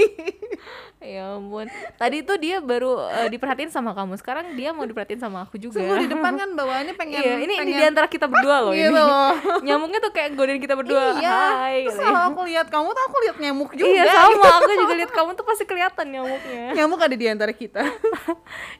Ya 1.03 1.35
ampun. 1.35 1.67
Tadi 1.99 2.23
tuh 2.23 2.39
dia 2.39 2.63
baru 2.63 3.11
eh, 3.11 3.27
diperhatiin 3.27 3.75
sama 3.75 3.91
kamu. 3.91 4.15
Sekarang 4.23 4.55
dia 4.55 4.71
mau 4.71 4.87
diperhatiin 4.87 5.19
sama 5.19 5.43
aku 5.43 5.59
juga. 5.59 5.83
Sungguh 5.83 6.07
di 6.07 6.15
depan 6.15 6.39
kan 6.39 6.55
bawaannya 6.55 6.95
pengen 7.01 7.19
Iya, 7.19 7.43
ini 7.43 7.59
pengen 7.59 7.75
di 7.75 7.85
antara 7.91 8.07
kita 8.07 8.31
berdua 8.31 8.63
loh 8.63 8.71
gitu. 8.71 8.95
ini. 8.95 9.67
Nyamuknya 9.67 9.99
tuh 9.99 10.15
kayak 10.15 10.39
godain 10.39 10.63
kita 10.63 10.79
berdua. 10.79 11.19
Iya. 11.19 11.35
Hai. 11.35 11.91
Terus 11.91 11.99
gitu 11.99 12.07
kalau 12.07 12.23
aku 12.31 12.41
lihat 12.47 12.71
kamu 12.71 12.89
tuh 12.95 13.03
aku 13.03 13.17
lihat 13.27 13.37
nyamuk 13.43 13.71
juga. 13.75 13.91
Iya 13.91 14.05
sama, 14.15 14.47
aku 14.63 14.73
juga 14.79 14.95
lihat 14.95 15.11
kamu 15.11 15.31
tuh 15.35 15.45
pasti 15.51 15.65
kelihatan 15.67 16.07
nyamuknya. 16.07 16.65
Nyamuk 16.79 17.01
ada 17.03 17.17
di 17.19 17.27
antara 17.27 17.51
kita. 17.51 17.83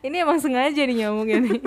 Ini 0.07 0.23
emang 0.23 0.39
sengaja 0.39 0.79
nih 0.79 0.97
nyamuknya 1.03 1.39
nih. 1.43 1.59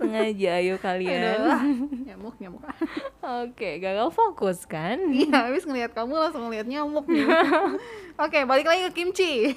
Sengaja 0.00 0.50
ayo 0.56 0.74
kalian. 0.80 1.20
Aduh, 1.44 1.60
nyamuk 2.08 2.34
nyamuk. 2.40 2.64
Oke, 3.44 3.76
gagal 3.76 4.08
fokus 4.08 4.64
kan? 4.64 4.96
Iya, 5.12 5.52
habis 5.52 5.68
ngelihat 5.68 5.92
kamu 5.92 6.16
langsung 6.16 6.48
ngelihat 6.48 6.64
nyamuk 6.64 7.04
nih. 7.04 7.28
Oke, 8.24 8.48
balik 8.48 8.64
lagi 8.64 8.88
ke 8.88 8.92
kimchi. 8.96 9.52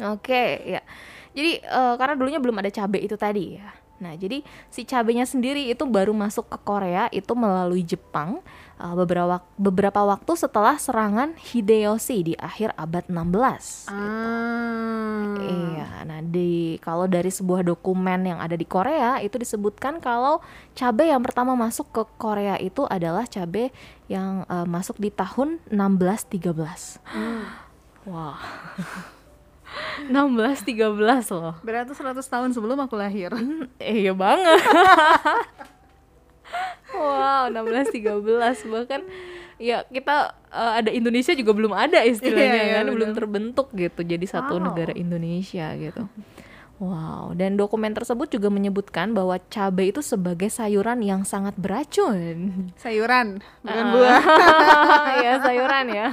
Oke, 0.00 0.64
ya. 0.64 0.80
Jadi 1.36 1.60
eh, 1.60 1.94
karena 2.00 2.16
dulunya 2.16 2.40
belum 2.40 2.56
ada 2.56 2.72
cabai 2.72 3.04
itu 3.04 3.20
tadi 3.20 3.60
ya. 3.60 3.68
Nah, 3.98 4.14
jadi 4.14 4.46
si 4.70 4.86
cabenya 4.86 5.26
sendiri 5.26 5.66
itu 5.66 5.82
baru 5.82 6.14
masuk 6.14 6.46
ke 6.46 6.58
Korea 6.62 7.10
itu 7.10 7.34
melalui 7.34 7.82
Jepang 7.82 8.38
eh, 8.78 8.94
beberapa 8.94 9.42
beberapa 9.58 10.00
waktu 10.06 10.32
setelah 10.38 10.78
serangan 10.78 11.34
Hideyoshi 11.34 12.32
di 12.32 12.34
akhir 12.38 12.78
abad 12.78 13.10
16. 13.10 13.90
Ah. 13.90 15.34
Iya, 15.38 15.88
nah 16.06 16.20
di 16.22 16.78
kalau 16.78 17.10
dari 17.10 17.30
sebuah 17.30 17.66
dokumen 17.66 18.26
yang 18.26 18.38
ada 18.38 18.54
di 18.54 18.66
Korea 18.66 19.18
itu 19.18 19.38
disebutkan 19.38 19.98
kalau 19.98 20.42
cabai 20.78 21.10
yang 21.10 21.22
pertama 21.22 21.58
masuk 21.58 21.90
ke 21.90 22.02
Korea 22.18 22.54
itu 22.58 22.86
adalah 22.86 23.26
cabai 23.26 23.74
yang 24.06 24.46
eh, 24.46 24.66
masuk 24.66 25.02
di 25.02 25.10
tahun 25.10 25.58
1613. 25.74 27.02
Wah. 28.06 28.38
1613 30.06 30.88
loh. 31.32 31.54
Berarti 31.60 31.92
100 31.92 32.22
tahun 32.22 32.50
sebelum 32.50 32.78
aku 32.78 32.94
lahir. 32.94 33.30
Hmm, 33.30 33.66
eh, 33.78 34.02
iya 34.02 34.12
banget. 34.12 34.60
wow, 36.90 37.46
1613 37.48 38.24
bahkan 38.66 39.00
ya 39.56 39.84
kita 39.84 40.16
eh, 40.48 40.72
ada 40.80 40.90
Indonesia 40.90 41.32
juga 41.32 41.52
belum 41.52 41.72
ada 41.72 42.00
istilahnya 42.02 42.40
Iya, 42.54 42.64
iya, 42.64 42.76
kan, 42.78 42.86
belum 42.88 43.10
benar. 43.10 43.18
terbentuk 43.18 43.68
gitu 43.72 44.00
jadi 44.02 44.24
satu 44.24 44.56
Wow. 44.56 44.64
negara 44.64 44.92
Indonesia 44.92 45.66
gitu. 45.74 46.08
Wow, 46.78 47.34
dan 47.34 47.58
dokumen 47.58 47.90
tersebut 47.90 48.30
juga 48.30 48.48
menyebutkan 48.48 49.10
bahwa 49.10 49.34
cabai 49.44 49.90
itu 49.90 49.98
sebagai 49.98 50.46
sayuran 50.46 51.02
yang 51.02 51.26
sangat 51.26 51.58
beracun. 51.58 52.70
Sayuran, 52.78 53.42
bukan 53.60 53.82
Ah. 53.82 53.90
buah. 53.90 54.22
ya 55.26 55.32
sayuran 55.42 55.86
ya. 55.90 56.08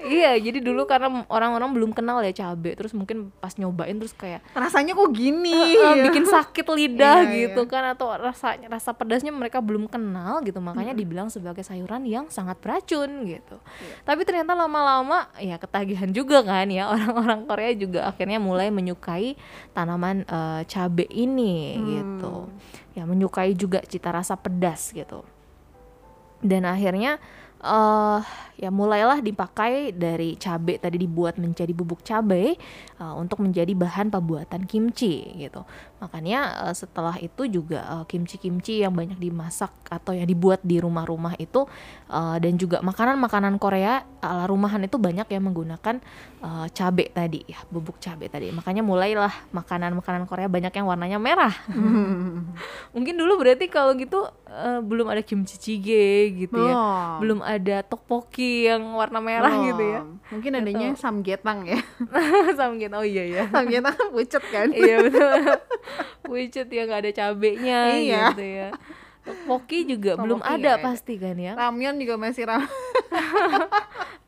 Iya, 0.00 0.36
jadi 0.36 0.58
dulu 0.58 0.84
karena 0.84 1.22
orang-orang 1.26 1.70
belum 1.70 1.90
kenal 1.90 2.20
ya 2.20 2.32
cabai, 2.32 2.74
terus 2.74 2.90
mungkin 2.90 3.30
pas 3.38 3.54
nyobain 3.54 3.94
terus 3.94 4.12
kayak 4.12 4.42
Rasanya 4.52 4.92
kok 4.92 5.10
gini? 5.10 5.74
Eh, 5.74 6.04
bikin 6.04 6.24
sakit 6.24 6.66
lidah 6.66 7.24
Iya, 7.24 7.50
gitu 7.50 7.64
kan 7.64 7.94
atau 7.94 8.10
rasanya 8.12 8.68
rasa 8.68 8.90
pedasnya 8.90 9.30
mereka 9.30 9.58
belum 9.58 9.86
kenal 9.86 10.42
gitu 10.42 10.58
makanya 10.58 10.92
dibilang 10.92 11.28
sebagai 11.28 11.62
sayuran 11.62 12.04
yang 12.04 12.26
sangat 12.28 12.58
beracun 12.58 13.24
gitu. 13.24 13.56
Iya. 13.60 13.94
Tapi 14.02 14.20
ternyata 14.22 14.52
lama-lama 14.52 15.30
ya 15.38 15.56
ketagihan 15.56 16.10
juga 16.10 16.42
kan 16.42 16.66
ya 16.66 16.88
orang-orang 16.94 17.44
Korea 17.44 17.72
juga 17.72 18.00
akhirnya 18.06 18.36
mulai 18.38 18.68
menyukai 18.68 19.38
tanaman 19.70 20.24
eh, 20.24 20.62
cabe 20.66 21.06
ini 21.08 21.76
Hmm. 21.76 21.86
gitu. 21.86 22.34
Ya 22.92 23.02
menyukai 23.04 23.54
juga 23.54 23.82
cita 23.82 24.10
rasa 24.10 24.34
pedas 24.34 24.90
gitu. 24.90 25.22
Dan 26.38 26.62
akhirnya 26.62 27.16
eh 27.64 28.20
ya 28.54 28.70
mulailah 28.70 29.18
dipakai 29.18 29.90
dari 29.90 30.38
cabai 30.38 30.78
tadi 30.78 30.96
dibuat 31.02 31.42
menjadi 31.42 31.72
bubuk 31.74 32.06
cabai 32.06 32.54
eh, 33.00 33.14
untuk 33.18 33.42
menjadi 33.42 33.72
bahan 33.74 34.12
pembuatan 34.14 34.68
kimchi 34.68 35.34
gitu. 35.40 35.66
Makanya 36.04 36.68
eh, 36.68 36.74
setelah 36.76 37.16
itu 37.16 37.48
juga 37.48 37.80
eh, 37.80 38.04
kimchi-kimchi 38.04 38.84
yang 38.84 38.92
banyak 38.92 39.16
dimasak 39.16 39.72
atau 39.88 40.12
yang 40.12 40.28
dibuat 40.28 40.60
di 40.60 40.76
rumah-rumah 40.76 41.40
itu 41.40 41.64
eh, 42.12 42.36
dan 42.36 42.52
juga 42.60 42.84
makanan-makanan 42.84 43.56
Korea 43.56 44.04
ala 44.20 44.44
rumahan 44.44 44.84
itu 44.84 45.00
banyak 45.00 45.24
yang 45.32 45.42
menggunakan 45.48 46.04
eh, 46.44 46.66
cabai 46.76 47.08
tadi 47.08 47.40
ya, 47.48 47.64
bubuk 47.72 47.96
cabai 47.96 48.28
tadi. 48.28 48.52
Makanya 48.52 48.84
mulailah 48.84 49.32
makanan-makanan 49.56 50.28
Korea 50.28 50.52
banyak 50.52 50.72
yang 50.76 50.84
warnanya 50.84 51.16
merah. 51.16 51.54
Mungkin 52.94 53.14
dulu 53.16 53.40
berarti 53.40 53.66
kalau 53.72 53.96
gitu 53.96 54.28
eh, 54.46 54.80
belum 54.84 55.08
ada 55.08 55.24
kimchi 55.24 55.56
jjigae 55.56 56.46
gitu 56.46 56.60
ya. 56.60 56.74
Oh. 56.76 57.08
Belum 57.24 57.40
ada 57.40 57.80
tteokbokki 57.80 58.68
yang 58.68 58.82
warna 58.94 59.18
merah 59.24 59.52
Oh, 59.54 59.64
gitu 59.64 59.82
ya. 59.82 60.00
Mungkin 60.34 60.52
adanya 60.60 60.88
samgyetang 60.98 61.64
ya. 61.64 61.80
Samgit. 62.58 62.92
Oh 62.92 63.06
iya 63.06 63.24
ya. 63.24 63.42
samgyetang 63.48 63.94
kan 63.94 64.08
pucet 64.10 64.44
kan? 64.50 64.68
iya 64.74 65.00
betul. 65.00 65.40
Wicet 66.30 66.68
yang 66.68 66.86
gak 66.88 67.00
ada 67.04 67.12
cabenya 67.12 67.78
Iya. 67.94 68.22
gitu 68.32 68.44
ya. 68.44 68.68
Tteokbokki 69.24 69.78
juga 69.88 70.20
belum 70.20 70.44
ada 70.44 70.52
nggak 70.52 70.76
ada. 70.76 70.84
pasti 70.84 71.16
kan 71.16 71.32
ya. 71.34 71.56
Ramyeon 71.56 71.96
juga 71.96 72.14
masih 72.16 72.44
ram. 72.44 72.60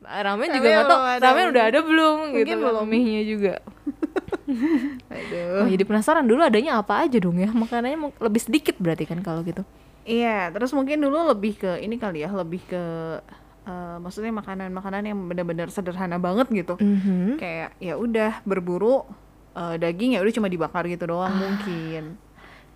Ramen 0.06 0.48
Ramen 0.48 0.48
juga 0.54 0.68
nggak 0.72 0.88
ada. 0.88 1.20
Ramen 1.20 1.46
udah 1.52 1.64
ada 1.68 1.80
belum 1.82 2.16
Mungkin 2.32 2.46
gitu. 2.46 2.56
belum. 2.56 2.84
Mie-nya 2.86 3.22
juga. 3.26 3.54
Aduh. 5.12 5.66
Oh, 5.66 5.68
jadi 5.68 5.84
penasaran 5.84 6.24
dulu 6.24 6.40
adanya 6.40 6.78
apa 6.78 7.04
aja 7.04 7.18
dong 7.18 7.36
ya. 7.36 7.50
Makanannya 7.50 8.14
lebih 8.16 8.40
sedikit 8.40 8.78
berarti 8.78 9.04
kan 9.04 9.20
kalau 9.20 9.42
gitu. 9.42 9.66
Iya, 10.06 10.54
terus 10.54 10.70
mungkin 10.70 11.02
dulu 11.02 11.26
lebih 11.26 11.58
ke 11.58 11.82
ini 11.82 11.98
kali 11.98 12.22
ya, 12.22 12.30
lebih 12.30 12.62
ke 12.64 12.82
eh, 13.66 13.96
maksudnya 13.98 14.30
makanan-makanan 14.30 15.02
yang 15.02 15.18
benar-benar 15.26 15.68
sederhana 15.68 16.16
banget 16.16 16.46
gitu. 16.54 16.78
Mhm. 16.78 17.42
Kayak 17.42 17.74
ya 17.82 17.98
udah 17.98 18.40
berburu 18.46 19.02
eh, 19.56 19.74
daging 19.76 20.14
ya 20.14 20.20
udah 20.20 20.34
cuma 20.34 20.46
dibakar 20.46 20.84
gitu 20.84 21.04
doang 21.06 21.32
mungkin. 21.34 22.20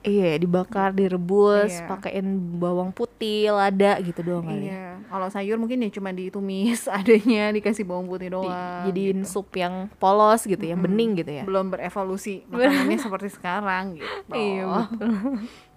Iya, 0.00 0.40
dibakar, 0.40 0.96
direbus, 0.96 1.76
Iya. 1.76 1.84
pakein 1.84 2.24
bawang 2.56 2.88
putih, 2.88 3.52
lada 3.52 4.00
gitu 4.00 4.24
doang 4.24 4.48
kali. 4.48 4.64
ya. 4.64 4.72
Iya, 4.72 4.88
kalau 5.12 5.28
sayur 5.28 5.60
mungkin 5.60 5.84
ya 5.84 5.92
cuma 5.92 6.08
ditumis 6.08 6.88
adanya 7.04 7.52
dikasih 7.52 7.84
bawang 7.84 8.08
putih 8.08 8.32
Di- 8.32 8.34
doang. 8.34 8.88
jadiin 8.88 9.20
gitu. 9.20 9.44
sup 9.44 9.52
yang 9.52 9.92
polos 10.00 10.48
gitu, 10.48 10.64
yang 10.64 10.80
bening 10.80 11.20
gitu 11.20 11.28
ya. 11.28 11.44
belum 11.44 11.68
berevolusi 11.68 12.40
makanannya 12.48 12.96
seperti 12.96 13.28
sekarang 13.28 14.00
gitu. 14.00 14.32
Iya 14.32 14.64
betul. 14.88 15.12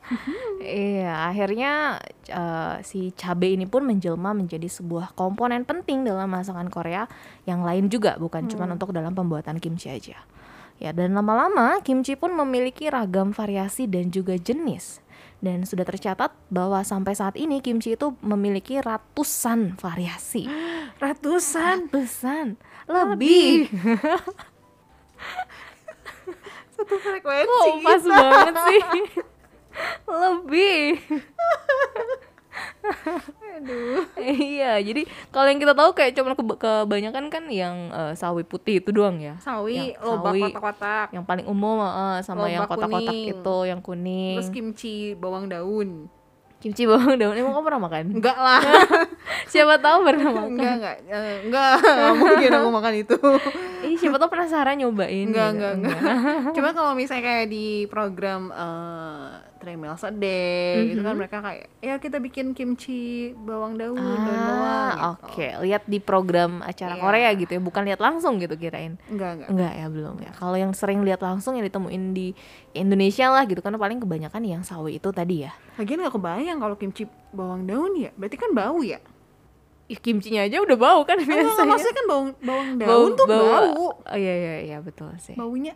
iya, 0.63 1.27
akhirnya 1.27 1.99
eh, 2.23 2.75
si 2.79 3.11
cabai 3.11 3.59
ini 3.59 3.67
pun 3.67 3.83
menjelma 3.83 4.31
menjadi 4.31 4.71
sebuah 4.71 5.11
komponen 5.13 5.67
penting 5.67 6.07
dalam 6.07 6.31
masakan 6.31 6.71
Korea 6.71 7.11
yang 7.43 7.59
lain 7.59 7.91
juga, 7.91 8.15
bukan 8.15 8.47
cuma 8.47 8.71
untuk 8.71 8.95
dalam 8.95 9.11
pembuatan 9.11 9.59
kimchi 9.59 9.91
aja. 9.91 10.15
Ya, 10.81 10.91
dan 10.91 11.13
lama-lama 11.13 11.79
kimchi 11.85 12.17
pun 12.17 12.33
memiliki 12.33 12.89
ragam 12.89 13.33
variasi 13.33 13.85
dan 13.89 14.09
juga 14.09 14.37
jenis. 14.37 14.99
Dan 15.43 15.67
sudah 15.67 15.83
tercatat 15.83 16.31
bahwa 16.47 16.81
sampai 16.87 17.13
saat 17.13 17.35
ini 17.35 17.59
kimchi 17.59 17.99
itu 17.99 18.15
memiliki 18.23 18.79
ratusan 18.79 19.75
variasi. 19.75 20.47
Ratusan 21.03 21.91
Ratusan, 21.91 22.55
lebih. 22.87 23.67
satu 26.83 26.99
frekuensi. 26.99 27.47
Kok 27.47 27.75
pas 27.79 28.03
banget 28.03 28.55
sih? 28.67 28.81
Lebih. 30.21 30.85
Aduh. 33.53 34.03
iya, 34.49 34.77
jadi 34.77 35.01
kalau 35.29 35.47
yang 35.47 35.57
kita 35.57 35.73
tahu 35.73 35.91
kayak 35.93 36.11
cuma 36.13 36.33
keba- 36.33 36.59
kebanyakan 36.59 37.25
kan 37.27 37.43
yang 37.47 37.89
eh, 37.89 38.13
sawi 38.13 38.43
putih 38.43 38.79
itu 38.79 38.89
doang 38.89 39.17
ya. 39.17 39.37
Sawi, 39.39 39.93
Yang 39.93 40.03
lobak 40.03 40.33
kotak-kotak. 40.49 41.07
Yang 41.11 41.25
paling 41.25 41.45
umum 41.45 41.77
eh, 41.81 42.19
sama 42.21 42.47
yang 42.47 42.65
Lobak 42.65 42.75
kotak-kotak 42.75 43.13
kuning. 43.13 43.31
itu 43.31 43.57
yang 43.63 43.79
kuning. 43.79 44.35
Terus 44.37 44.49
kimchi 44.49 44.95
bawang 45.13 45.45
daun. 45.47 46.07
Kimchi 46.57 46.87
bawang 46.89 47.15
daun 47.15 47.35
emang 47.35 47.53
kamu 47.53 47.65
pernah 47.65 47.81
makan? 47.81 48.03
Enggak 48.13 48.37
lah. 48.37 48.61
Siapa 49.51 49.75
tahu 49.77 49.97
pernah 50.03 50.29
makan. 50.31 50.49
enggak, 50.51 50.73
enggak. 50.73 50.95
Eh, 51.05 51.37
enggak, 51.45 51.71
enggak 51.77 52.13
mungkin 52.15 52.49
aku 52.53 52.69
makan 52.71 52.93
itu. 52.97 53.17
Ih, 53.83 53.99
siapa 53.99 54.15
tahu 54.15 54.31
penasaran 54.31 54.79
nyobain. 54.79 55.27
Enggak, 55.27 55.51
gitu. 55.51 55.59
enggak, 55.59 55.73
enggak. 55.75 55.99
Cuma 56.55 56.69
kalau 56.71 56.95
misalnya 56.95 57.21
kayak 57.21 57.47
di 57.47 57.67
program 57.85 58.47
eh 59.63 59.71
Tremel 59.71 59.95
Day 60.19 60.91
itu 60.91 60.99
kan 60.99 61.15
mereka 61.15 61.39
kayak 61.39 61.71
ya 61.79 61.95
kita 61.95 62.19
bikin 62.19 62.51
kimchi 62.51 63.31
bawang 63.33 63.79
daun, 63.79 63.95
daun 63.95 64.19
bawang 64.43 64.67
Ah, 64.67 65.15
gitu. 65.15 65.23
oke. 65.23 65.47
Lihat 65.63 65.83
di 65.85 65.97
program 65.97 66.59
acara 66.59 66.93
Iya. 66.93 67.01
Korea 67.01 67.29
gitu 67.33 67.51
ya, 67.53 67.61
bukan 67.61 67.83
lihat 67.83 67.97
langsung 67.97 68.35
gitu 68.37 68.53
kirain. 68.53 68.99
Enggak, 69.07 69.39
enggak. 69.39 69.49
Enggak 69.49 69.73
ya, 69.73 69.85
belum 69.87 70.15
ya. 70.19 70.31
Kalau 70.33 70.55
yang 70.55 70.71
sering 70.71 70.99
lihat 71.01 71.19
langsung 71.19 71.55
yang 71.55 71.63
ditemuin 71.63 72.03
di 72.11 72.35
Indonesia 72.73 73.31
lah 73.31 73.43
gitu 73.43 73.59
karena 73.59 73.77
paling 73.77 73.97
kebanyakan 73.97 74.43
yang 74.43 74.61
sawi 74.61 74.99
itu 74.99 75.09
tadi 75.09 75.47
ya. 75.47 75.55
Lagian 75.75 76.03
gak 76.03 76.11
kebayang 76.11 76.59
kalau 76.59 76.75
kimchi 76.75 77.03
bawang 77.31 77.63
daun 77.63 77.95
ya. 77.95 78.11
Berarti 78.13 78.35
kan 78.35 78.51
bau 78.51 78.83
ya? 78.83 78.99
Ih, 79.85 79.95
kimchinya 79.95 80.43
aja 80.43 80.59
udah 80.59 80.75
bau 80.75 81.03
kan 81.03 81.15
Enggak, 81.15 81.39
biasanya. 81.39 81.69
maksudnya 81.69 81.95
kan 81.95 82.05
bawang 82.05 82.27
bawang 82.39 82.69
daun 82.77 83.09
tuh 83.15 83.25
bau. 83.25 83.71
Oh 83.79 83.93
iya 84.11 84.33
iya 84.33 84.55
iya 84.65 84.77
betul 84.79 85.07
sih. 85.17 85.35
Baunya 85.35 85.75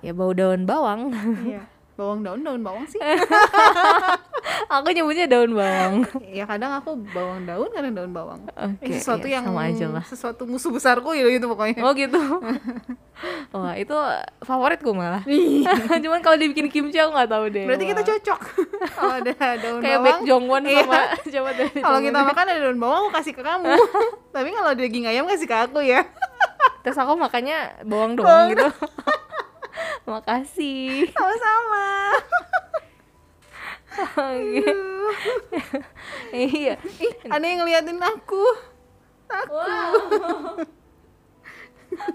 Ya 0.00 0.12
bau 0.12 0.32
daun 0.32 0.64
bawang. 0.64 1.12
iya. 1.44 1.64
Bawang 2.00 2.24
daun 2.24 2.40
daun 2.40 2.64
bawang 2.64 2.88
sih. 2.88 2.96
Aku 4.72 4.88
nyebutnya 4.88 5.28
daun 5.28 5.52
bawang. 5.52 6.08
ya 6.32 6.48
kadang 6.48 6.72
aku 6.72 6.96
bawang 7.12 7.44
daun 7.44 7.68
kadang 7.76 7.92
daun 7.92 8.12
bawang. 8.16 8.40
Eh, 8.80 8.96
sesuatu 8.96 9.28
iya, 9.28 9.36
yang 9.36 9.52
sama 9.52 9.68
aja 9.68 9.86
lah. 9.92 10.04
sesuatu 10.08 10.48
musuh 10.48 10.72
besarku 10.72 11.12
gitu, 11.12 11.28
gitu 11.28 11.46
pokoknya. 11.52 11.84
Oh 11.84 11.92
gitu. 11.92 12.16
Wah 13.52 13.76
itu 13.76 13.92
favoritku 14.40 14.96
malah. 14.96 15.20
Cuman 16.04 16.24
kalau 16.24 16.40
dibikin 16.40 16.72
kimchi 16.72 16.96
aku 16.96 17.12
nggak 17.12 17.28
tahu 17.28 17.44
deh. 17.52 17.68
Berarti 17.68 17.84
kita 17.84 18.00
Wah. 18.00 18.08
cocok. 18.08 18.40
kalau 18.96 19.14
ada 19.20 19.32
daun 19.60 19.80
kayak 19.84 19.98
bawang. 20.00 20.04
Baek 20.08 20.18
Jongwon 20.24 20.62
Iya. 20.64 20.80
sama 20.88 21.00
coba 21.20 21.50
dari 21.52 21.80
Kalau 21.84 21.98
kita 22.00 22.18
makan 22.24 22.44
ada 22.48 22.60
daun 22.64 22.78
bawang 22.80 22.98
aku 23.04 23.10
kasih 23.20 23.32
ke 23.36 23.42
kamu. 23.44 23.68
Tapi 24.32 24.48
kalau 24.56 24.72
daging 24.72 25.04
ayam 25.04 25.28
kasih 25.28 25.44
ke 25.44 25.56
aku 25.68 25.84
ya. 25.84 26.00
terus 26.80 26.96
aku 26.96 27.12
makannya 27.12 27.84
bawang 27.84 28.16
doang 28.16 28.56
gitu. 28.56 28.64
Makasih. 30.10 31.06
Sama-sama. 31.14 31.86
Iya. 36.30 36.74
Ih, 36.98 37.14
ada 37.26 37.44
yang 37.44 37.62
ngeliatin 37.62 37.98
aku. 37.98 38.44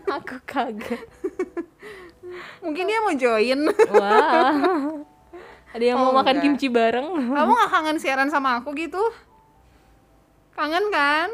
Aku 0.07 0.35
kaget. 0.47 1.03
Mungkin 2.63 2.83
dia 2.87 2.99
mau 3.03 3.13
join. 3.15 3.59
Wah. 3.91 4.55
Ada 5.75 5.83
yang 5.83 5.99
mau 5.99 6.11
Oh, 6.11 6.15
makan 6.15 6.39
kimchi 6.39 6.71
bareng? 6.71 7.35
Kamu 7.35 7.51
gak 7.51 7.71
kangen 7.71 7.97
siaran 7.99 8.31
sama 8.31 8.63
aku 8.63 8.71
gitu? 8.75 9.03
Kangen 10.55 10.87
kan? 10.87 11.29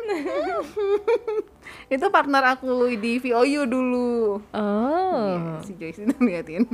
Itu 1.93 2.09
partner 2.09 2.57
aku 2.57 2.89
di 2.97 3.21
VOU 3.21 3.69
dulu. 3.69 4.41
Oh. 4.49 5.21
Iya, 5.29 5.61
si 5.61 5.77
Joyce 5.77 6.01
itu 6.03 6.13
ngeliatin. 6.17 6.65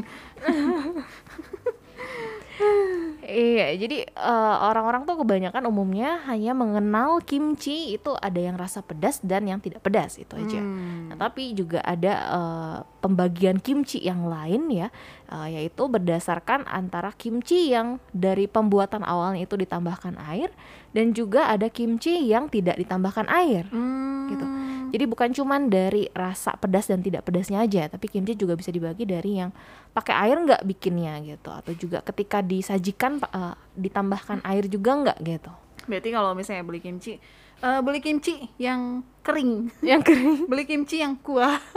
Iya, 3.28 3.76
jadi 3.76 4.08
eh, 4.08 4.56
orang-orang 4.64 5.04
tuh 5.04 5.20
kebanyakan 5.20 5.68
umumnya 5.68 6.24
hanya 6.32 6.56
mengenal 6.56 7.20
kimchi 7.20 7.92
itu 7.92 8.16
ada 8.16 8.40
yang 8.40 8.56
rasa 8.56 8.80
pedas 8.80 9.20
dan 9.20 9.44
yang 9.44 9.60
tidak 9.60 9.84
pedas 9.84 10.16
itu 10.16 10.32
aja. 10.32 10.56
Hmm. 10.56 11.12
Nah, 11.12 11.20
tapi 11.20 11.52
juga 11.52 11.84
ada 11.84 12.14
eh, 12.16 12.78
pembagian 13.04 13.60
kimchi 13.60 14.00
yang 14.00 14.32
lain 14.32 14.72
ya, 14.72 14.88
eh, 15.28 15.60
yaitu 15.60 15.92
berdasarkan 15.92 16.72
antara 16.72 17.12
kimchi 17.20 17.76
yang 17.76 18.00
dari 18.16 18.48
pembuatan 18.48 19.04
awalnya 19.04 19.44
itu 19.44 19.60
ditambahkan 19.60 20.16
air 20.32 20.48
dan 20.96 21.12
juga 21.12 21.52
ada 21.52 21.68
kimchi 21.68 22.32
yang 22.32 22.48
tidak 22.48 22.80
ditambahkan 22.80 23.28
air. 23.28 23.68
Hmm. 23.76 24.32
Gitu. 24.32 24.46
Jadi 24.88 25.04
bukan 25.04 25.30
cuman 25.36 25.68
dari 25.68 26.08
rasa 26.16 26.56
pedas 26.56 26.88
dan 26.88 27.04
tidak 27.04 27.28
pedasnya 27.28 27.60
aja, 27.60 27.92
tapi 27.92 28.08
kimchi 28.08 28.40
juga 28.40 28.56
bisa 28.56 28.72
dibagi 28.72 29.04
dari 29.04 29.44
yang 29.44 29.52
pakai 29.92 30.16
air 30.16 30.40
nggak 30.40 30.64
bikinnya 30.64 31.20
gitu, 31.28 31.52
atau 31.52 31.76
juga 31.76 32.00
ketika 32.00 32.40
disajikan 32.40 33.17
eh, 33.22 33.56
ditambahkan 33.78 34.46
air 34.46 34.66
juga 34.70 34.92
nggak 34.96 35.18
gitu. 35.26 35.52
Berarti 35.88 36.10
kalau 36.12 36.32
misalnya 36.36 36.64
beli 36.68 36.80
kimchi, 36.84 37.18
eh, 37.64 37.80
beli 37.82 38.00
kimchi 38.04 38.52
yang 38.62 39.02
kering, 39.24 39.72
Yang 39.82 40.02
kering 40.14 40.46
beli 40.46 40.64
kimchi 40.68 41.02
yang 41.02 41.16
kuah. 41.20 41.58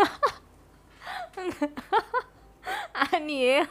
ani 2.90 3.59
ya, 3.59 3.64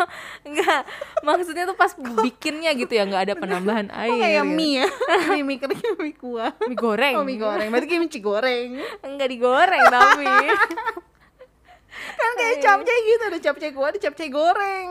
nggak 0.43 0.81
maksudnya 1.23 1.63
tuh 1.69 1.77
pas 1.77 1.93
bikinnya 1.95 2.73
gitu 2.75 2.89
ya 2.91 3.05
nggak 3.08 3.23
ada 3.29 3.36
penambahan 3.38 3.88
air. 3.93 4.12
Oh, 4.12 4.19
kayak 4.19 4.43
gitu. 4.43 4.55
mie 4.58 4.73
ya, 4.82 4.88
mie, 5.32 5.43
mie 5.45 5.60
kering, 5.62 5.95
mie 5.99 6.15
kuah. 6.17 6.51
mie 6.65 6.77
goreng. 6.77 7.15
Oh 7.19 7.23
mie 7.23 7.39
goreng, 7.39 7.69
berarti 7.69 7.88
kimchi 7.88 8.19
goreng. 8.19 8.79
Enggak 9.05 9.29
digoreng 9.29 9.84
tapi. 9.88 10.25
Kan 12.19 12.32
kayak 12.36 12.58
capcay 12.63 12.99
gitu, 13.05 13.23
ada 13.27 13.39
capcay 13.39 13.71
kuah, 13.71 13.88
ada 13.91 13.99
capcay 13.99 14.29
goreng. 14.32 14.88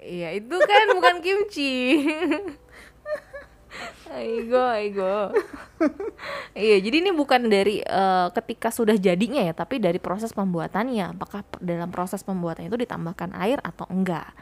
Iya 0.00 0.32
itu 0.32 0.56
kan 0.56 0.86
bukan 0.96 1.16
kimchi. 1.20 2.00
Aigo, 4.10 4.58
aigo. 4.66 5.30
iya, 6.58 6.76
jadi 6.82 6.96
ini 6.98 7.14
bukan 7.14 7.46
dari 7.46 7.78
eh, 7.78 8.28
ketika 8.34 8.74
sudah 8.74 8.98
jadinya 8.98 9.38
ya, 9.38 9.54
tapi 9.54 9.78
dari 9.78 10.02
proses 10.02 10.34
pembuatannya. 10.34 11.14
Apakah 11.14 11.46
dalam 11.62 11.94
proses 11.94 12.26
pembuatannya 12.26 12.66
itu 12.66 12.80
ditambahkan 12.82 13.30
air 13.38 13.62
atau 13.62 13.86
enggak? 13.86 14.34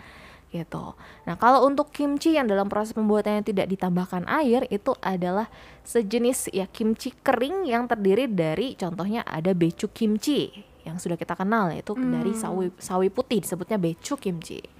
Gitu. 0.48 0.96
Nah, 1.28 1.36
kalau 1.36 1.68
untuk 1.68 1.92
kimchi 1.92 2.40
yang 2.40 2.48
dalam 2.48 2.72
proses 2.72 2.96
pembuatannya 2.96 3.44
tidak 3.44 3.68
ditambahkan 3.68 4.24
air, 4.24 4.64
itu 4.72 4.96
adalah 5.04 5.52
sejenis 5.84 6.48
ya 6.56 6.64
kimchi 6.64 7.12
kering 7.20 7.68
yang 7.68 7.84
terdiri 7.84 8.24
dari 8.24 8.72
contohnya 8.72 9.20
ada 9.28 9.52
becu 9.52 9.92
kimchi 9.92 10.48
yang 10.88 10.96
sudah 10.96 11.20
kita 11.20 11.36
kenal 11.36 11.68
yaitu 11.68 11.92
dari 11.92 12.32
sawi 12.32 12.72
sawi 12.80 13.12
putih 13.12 13.44
disebutnya 13.44 13.76
becu 13.76 14.16
kimchi. 14.16 14.77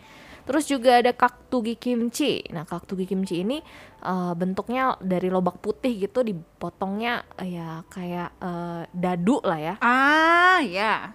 Terus 0.49 0.65
juga 0.65 0.97
ada 0.97 1.13
kaktugi 1.13 1.77
kimchi. 1.77 2.41
Nah, 2.49 2.65
kaktugi 2.65 3.05
kimchi 3.05 3.45
ini 3.45 3.61
eh, 4.01 4.33
bentuknya 4.33 4.97
dari 4.99 5.29
lobak 5.29 5.61
putih 5.61 5.93
gitu 6.01 6.25
dipotongnya 6.25 7.21
eh, 7.37 7.53
ya 7.53 7.85
kayak 7.87 8.33
eh, 8.41 8.83
dadu 8.91 9.45
lah 9.45 9.61
ya, 9.61 9.75
Ah, 9.79 10.65
ya. 10.65 11.13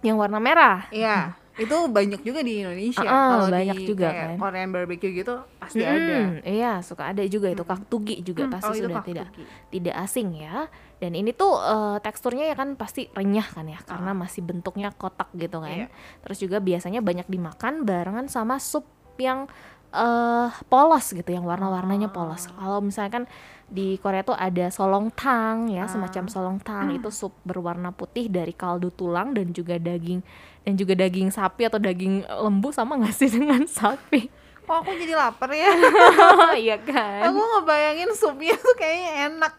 yang 0.00 0.16
warna 0.16 0.40
merah. 0.40 0.88
Iya, 0.88 1.36
itu 1.54 1.76
banyak 1.86 2.24
juga 2.24 2.40
di 2.40 2.58
Indonesia. 2.58 3.04
Ah, 3.04 3.38
Kalau 3.38 3.46
banyak 3.52 3.76
di 3.76 3.86
juga 3.86 4.08
kayak 4.08 4.28
kan. 4.34 4.36
Korean 4.40 4.70
barbecue 4.72 5.12
gitu 5.14 5.34
pasti 5.60 5.84
ada. 5.84 6.16
Mm, 6.32 6.42
Iya, 6.42 6.72
suka 6.80 7.12
ada 7.12 7.22
juga 7.28 7.52
itu 7.52 7.62
kaktugi 7.62 8.24
juga 8.24 8.48
Hmm, 8.48 8.54
pasti 8.56 8.72
oh, 8.72 8.76
sudah 8.82 8.96
kaktugi. 8.98 9.14
tidak 9.14 9.28
tidak 9.68 9.94
asing 10.00 10.28
ya. 10.34 10.66
Dan 11.02 11.18
ini 11.18 11.34
tuh 11.34 11.58
eh, 11.58 11.98
teksturnya 11.98 12.46
ya 12.46 12.54
kan 12.54 12.78
pasti 12.78 13.10
renyah 13.10 13.48
kan 13.50 13.66
ya 13.66 13.82
karena 13.82 14.14
masih 14.14 14.46
bentuknya 14.46 14.94
kotak 14.94 15.34
gitu 15.34 15.58
kan. 15.58 15.74
Iya. 15.74 15.88
Terus 16.22 16.38
juga 16.38 16.62
biasanya 16.62 17.02
banyak 17.02 17.26
dimakan 17.26 17.82
barengan 17.82 18.30
sama 18.30 18.62
sup 18.62 18.86
yang 19.18 19.50
eh 19.92 20.48
polos 20.72 21.12
gitu 21.12 21.26
yang 21.34 21.42
warna-warnanya 21.42 22.14
polos. 22.14 22.48
Kalau 22.48 22.78
misalkan 22.80 23.26
di 23.66 24.00
Korea 24.00 24.22
tuh 24.24 24.32
ada 24.32 24.72
solongtang 24.72 25.68
ya, 25.68 25.84
semacam 25.90 26.30
solongtang 26.30 26.96
itu 26.96 27.10
sup 27.20 27.34
berwarna 27.44 27.90
putih 27.92 28.30
dari 28.30 28.54
kaldu 28.54 28.88
tulang 28.94 29.34
dan 29.36 29.52
juga 29.52 29.76
daging 29.76 30.24
dan 30.62 30.72
juga 30.78 30.94
daging 30.96 31.28
sapi 31.34 31.66
atau 31.66 31.82
daging 31.82 32.24
lembu 32.24 32.70
sama 32.72 32.94
nggak 33.02 33.12
sih 33.12 33.28
dengan 33.28 33.66
sapi? 33.68 34.41
Oh, 34.72 34.80
aku 34.80 34.96
jadi 34.96 35.12
lapar 35.12 35.52
ya. 35.52 35.68
iya 36.64 36.80
kan? 36.80 37.28
aku 37.28 37.36
ngebayangin 37.36 38.08
supnya 38.16 38.56
tuh 38.56 38.72
kayaknya 38.72 39.28
enak. 39.28 39.52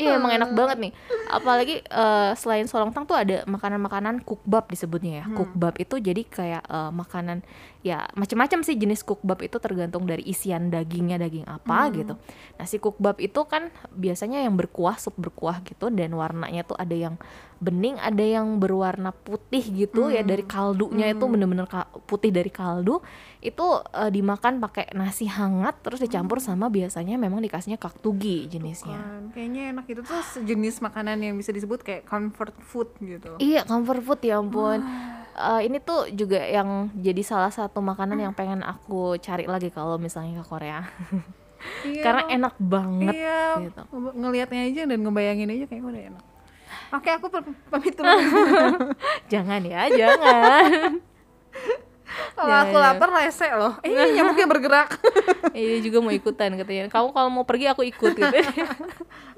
Iya 0.00 0.16
emang 0.16 0.32
enak 0.32 0.50
banget 0.56 0.76
nih. 0.80 0.92
Apalagi 1.28 1.84
eh, 1.84 2.30
selain 2.40 2.64
solongtang 2.64 3.04
tuh 3.04 3.20
ada 3.20 3.44
makanan-makanan 3.44 4.24
kukbab 4.24 4.64
disebutnya 4.72 5.20
ya. 5.20 5.24
Kukbab 5.36 5.76
itu 5.76 6.00
jadi 6.00 6.24
kayak 6.24 6.64
eh, 6.64 6.88
makanan 6.88 7.44
ya 7.84 8.08
macam-macam 8.16 8.64
sih 8.64 8.80
jenis 8.80 9.04
kukbab 9.04 9.44
itu 9.44 9.60
tergantung 9.60 10.08
dari 10.08 10.24
isian 10.24 10.72
dagingnya 10.72 11.20
daging 11.20 11.44
apa 11.44 11.92
gitu. 11.92 12.16
Nah 12.56 12.64
si 12.64 12.80
kukbab 12.80 13.20
itu 13.20 13.44
kan 13.44 13.68
biasanya 13.92 14.40
yang 14.40 14.56
berkuah 14.56 14.96
sup 14.96 15.20
berkuah 15.20 15.60
gitu 15.68 15.92
dan 15.92 16.16
warnanya 16.16 16.64
tuh 16.64 16.80
ada 16.80 16.96
yang 16.96 17.20
bening, 17.60 17.96
ada 17.96 18.20
yang 18.20 18.56
berwarna 18.56 19.12
putih 19.12 19.60
gitu 19.60 20.08
ya 20.08 20.20
dari 20.20 20.42
kaldunya 20.42 21.12
itu 21.12 21.22
bener-bener 21.22 21.64
ka- 21.64 21.86
putih 22.02 22.28
dari 22.28 22.48
kaldu 22.48 23.04
itu 23.38 23.62
eh, 23.92 24.08
dimakan 24.08 24.58
pakai 24.58 24.92
nasi 24.92 25.24
hangat 25.24 25.76
terus 25.80 26.00
dicampur 26.00 26.40
sama 26.40 26.66
biasanya 26.66 27.14
memang 27.14 27.38
dikasihnya 27.38 27.76
kaktugi 27.76 28.44
jenisnya. 28.46 28.96
Kan, 28.96 29.22
kayaknya 29.30 29.62
enak 29.70 29.84
itu 29.86 30.00
tuh 30.00 30.20
sejenis 30.26 30.80
makanan 30.80 31.20
yang 31.20 31.36
bisa 31.36 31.52
disebut 31.52 31.80
kayak 31.80 32.02
comfort 32.04 32.56
food 32.58 32.88
gitu. 32.98 33.36
Iya, 33.36 33.62
comfort 33.62 34.00
food 34.00 34.20
ya 34.20 34.36
ampun. 34.36 34.80
Eh, 35.30 35.60
ini 35.62 35.78
tuh 35.78 36.08
juga 36.10 36.40
yang 36.40 36.88
jadi 36.92 37.20
salah 37.20 37.48
satu 37.48 37.78
makanan 37.78 38.16
yang 38.18 38.32
pengen 38.32 38.60
aku 38.60 39.14
cari 39.16 39.44
lagi 39.44 39.68
kalau 39.68 39.96
misalnya 39.96 40.40
ke 40.40 40.48
Korea. 40.48 40.80
Iya, 41.84 42.00
Karena 42.00 42.22
enak 42.30 42.54
banget 42.56 43.12
Iya, 43.12 43.60
gitu. 43.60 43.82
nge- 43.84 44.16
ngelihatnya 44.16 44.60
aja 44.64 44.82
dan 44.88 44.98
ngebayangin 44.98 45.48
aja 45.50 45.64
kayaknya 45.68 45.86
udah 45.86 46.02
enak. 46.08 46.24
Oke, 46.90 47.08
aku 47.14 47.26
pamit 47.70 47.94
dulu. 47.94 48.10
Jangan 49.32 49.62
ya, 49.62 49.86
jangan. 49.94 50.98
Kalau 52.34 52.56
aku 52.66 52.76
lapar 52.78 53.08
rese 53.14 53.46
loh. 53.54 53.78
Eh, 53.86 53.94
ini 53.94 54.18
nyamuknya 54.18 54.46
bergerak. 54.50 54.98
Ini 55.54 55.78
juga 55.78 56.02
mau 56.02 56.10
ikutan 56.10 56.58
katanya. 56.58 56.90
Kamu 56.90 57.14
kalau 57.14 57.30
mau 57.30 57.46
pergi 57.46 57.70
aku 57.70 57.86
ikut 57.86 58.18
gitu. 58.18 58.36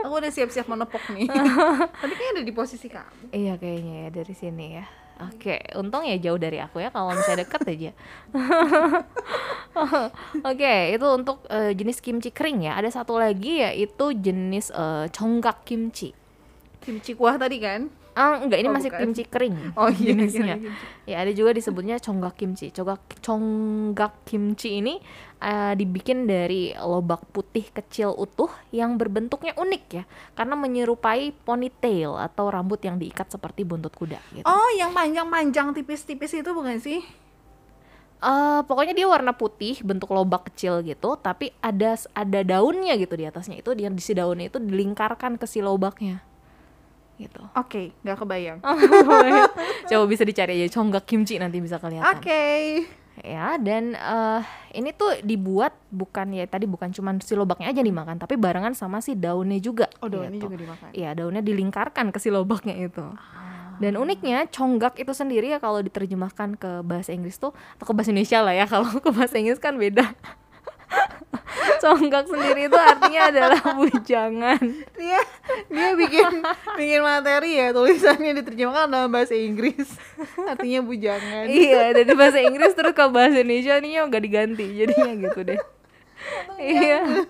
aku 0.00 0.12
udah 0.12 0.32
siap-siap 0.32 0.64
menepok 0.68 1.04
nih. 1.12 1.28
Tapi 1.28 2.12
kayaknya 2.16 2.32
ada 2.40 2.42
di 2.44 2.52
posisi 2.52 2.88
kamu. 2.88 3.32
iya 3.32 3.60
kayaknya 3.60 3.94
ya 4.06 4.08
dari 4.08 4.34
sini 4.36 4.66
ya. 4.80 4.84
Oke, 5.28 5.60
untung 5.76 6.08
ya 6.08 6.16
jauh 6.16 6.40
dari 6.40 6.58
aku 6.60 6.80
ya. 6.80 6.88
Kalau 6.88 7.12
misalnya 7.12 7.44
deket 7.44 7.60
aja. 7.68 7.90
Oke, 10.48 10.74
itu 10.96 11.06
untuk 11.12 11.44
eh, 11.52 11.72
jenis 11.76 12.00
kimchi 12.00 12.32
kering 12.32 12.64
ya. 12.64 12.80
Ada 12.80 13.02
satu 13.02 13.20
lagi 13.20 13.60
yaitu 13.60 14.16
jenis 14.16 14.72
eh, 14.72 15.12
conggak 15.12 15.64
kimchi. 15.68 16.16
Kimchi 16.82 17.14
kuah 17.14 17.38
tadi 17.38 17.58
kan? 17.58 17.86
Ah, 18.12 18.36
enggak, 18.36 18.60
ini 18.60 18.68
Oh, 18.68 18.76
masih 18.76 18.90
bukan. 18.92 19.00
kimchi 19.08 19.24
kering. 19.24 19.56
Oh 19.80 19.88
iya, 19.88 20.12
jenisnya. 20.12 20.56
iya, 20.60 20.70
Ya, 21.08 21.16
ada 21.24 21.32
juga 21.32 21.56
disebutnya 21.56 21.96
conggak 21.96 22.36
kimchi. 22.36 22.68
Conggak 22.68 23.00
conggak 23.24 24.12
kimchi 24.28 24.84
ini 24.84 25.00
eh, 25.40 25.72
dibikin 25.72 26.28
dari 26.28 26.76
lobak 26.76 27.24
putih 27.32 27.64
kecil 27.72 28.12
utuh 28.12 28.52
yang 28.68 29.00
berbentuknya 29.00 29.56
unik 29.56 29.84
ya, 29.88 30.04
karena 30.34 30.54
menyerupai 30.54 31.32
ponytail 31.32 32.20
atau 32.20 32.52
rambut 32.52 32.84
yang 32.84 33.00
diikat 33.00 33.32
seperti 33.32 33.64
buntut 33.64 33.96
kuda 33.96 34.20
gitu. 34.36 34.44
Oh, 34.44 34.68
yang 34.76 34.92
panjang-panjang 34.92 35.72
tipis-tipis 35.72 36.36
itu 36.36 36.50
bukan 36.52 36.76
sih? 36.78 37.00
Eh, 38.22 38.60
pokoknya 38.62 38.94
dia 38.94 39.08
warna 39.10 39.34
putih, 39.34 39.82
bentuk 39.82 40.14
lobak 40.14 40.52
kecil 40.52 40.78
gitu, 40.86 41.18
tapi 41.18 41.50
ada 41.58 41.98
ada 42.14 42.40
daunnya 42.44 42.94
gitu 42.94 43.18
di 43.18 43.26
atasnya. 43.26 43.58
Itu 43.58 43.74
dia 43.74 43.90
di 43.90 43.98
si 43.98 44.14
daunnya 44.14 44.46
itu 44.46 44.62
dilingkarkan 44.62 45.40
ke 45.40 45.46
si 45.48 45.58
lobaknya. 45.58 46.22
Gitu. 47.20 47.42
Oke, 47.54 47.92
nggak 48.02 48.18
kebayang. 48.18 48.58
Coba 49.90 50.04
bisa 50.08 50.22
dicari 50.24 50.58
aja 50.58 50.68
conggak 50.72 51.04
kimchi 51.06 51.36
nanti 51.36 51.60
bisa 51.60 51.76
kelihatan. 51.78 52.18
Oke. 52.18 52.44
Ya, 53.20 53.60
dan 53.60 53.92
eh, 53.92 54.40
ini 54.72 54.96
tuh 54.96 55.20
dibuat 55.20 55.76
bukan 55.92 56.32
ya 56.32 56.48
tadi 56.48 56.64
bukan 56.64 56.90
cuma 56.96 57.12
si 57.20 57.36
lobaknya 57.36 57.68
aja 57.68 57.84
dimakan, 57.84 58.16
tapi 58.16 58.40
barengan 58.40 58.72
sama 58.72 59.04
si 59.04 59.12
daunnya 59.12 59.60
juga. 59.60 59.86
Oh, 60.00 60.08
daunnya 60.08 60.40
gitu. 60.40 60.48
juga 60.48 60.56
dimakan. 60.56 60.88
Iya, 60.96 61.10
daunnya 61.12 61.44
dilingkarkan 61.44 62.08
ke 62.08 62.18
si 62.18 62.32
lobaknya 62.32 62.72
itu. 62.74 63.04
Dan 63.82 63.98
uniknya 63.98 64.46
conggak 64.46 64.94
itu 65.00 65.10
sendiri 65.10 65.50
ya 65.50 65.58
kalau 65.58 65.82
diterjemahkan 65.82 66.54
ke 66.54 66.86
bahasa 66.86 67.10
Inggris 67.10 67.34
tuh 67.36 67.50
atau 67.50 67.84
ke 67.84 67.92
bahasa 67.92 68.14
Indonesia 68.14 68.38
lah 68.38 68.54
ya 68.54 68.64
kalau 68.72 68.88
ke 68.88 69.10
bahasa 69.12 69.36
Inggris 69.36 69.60
kan 69.60 69.76
beda. 69.76 70.12
conggak 71.82 72.24
sendiri 72.28 72.70
itu 72.70 72.78
artinya 72.78 73.22
adalah 73.28 73.62
bujangan. 73.80 74.62
Dia 74.96 75.20
dia 75.68 75.90
bikin 75.98 76.42
bikin 76.78 77.00
materi 77.02 77.50
ya 77.58 77.74
tulisannya 77.74 78.32
diterjemahkan 78.42 78.88
dalam 78.88 79.10
bahasa 79.10 79.34
Inggris. 79.34 79.88
Artinya 80.46 80.80
bujangan. 80.84 81.44
iya, 81.50 81.92
dari 81.92 82.12
bahasa 82.14 82.38
Inggris 82.40 82.72
terus 82.76 82.94
ke 82.94 83.04
bahasa 83.10 83.42
Indonesia 83.42 83.78
nih 83.78 83.90
nggak 84.06 84.22
diganti 84.22 84.66
jadinya 84.84 85.12
gitu 85.28 85.40
deh. 85.42 85.60
iya. 86.60 87.26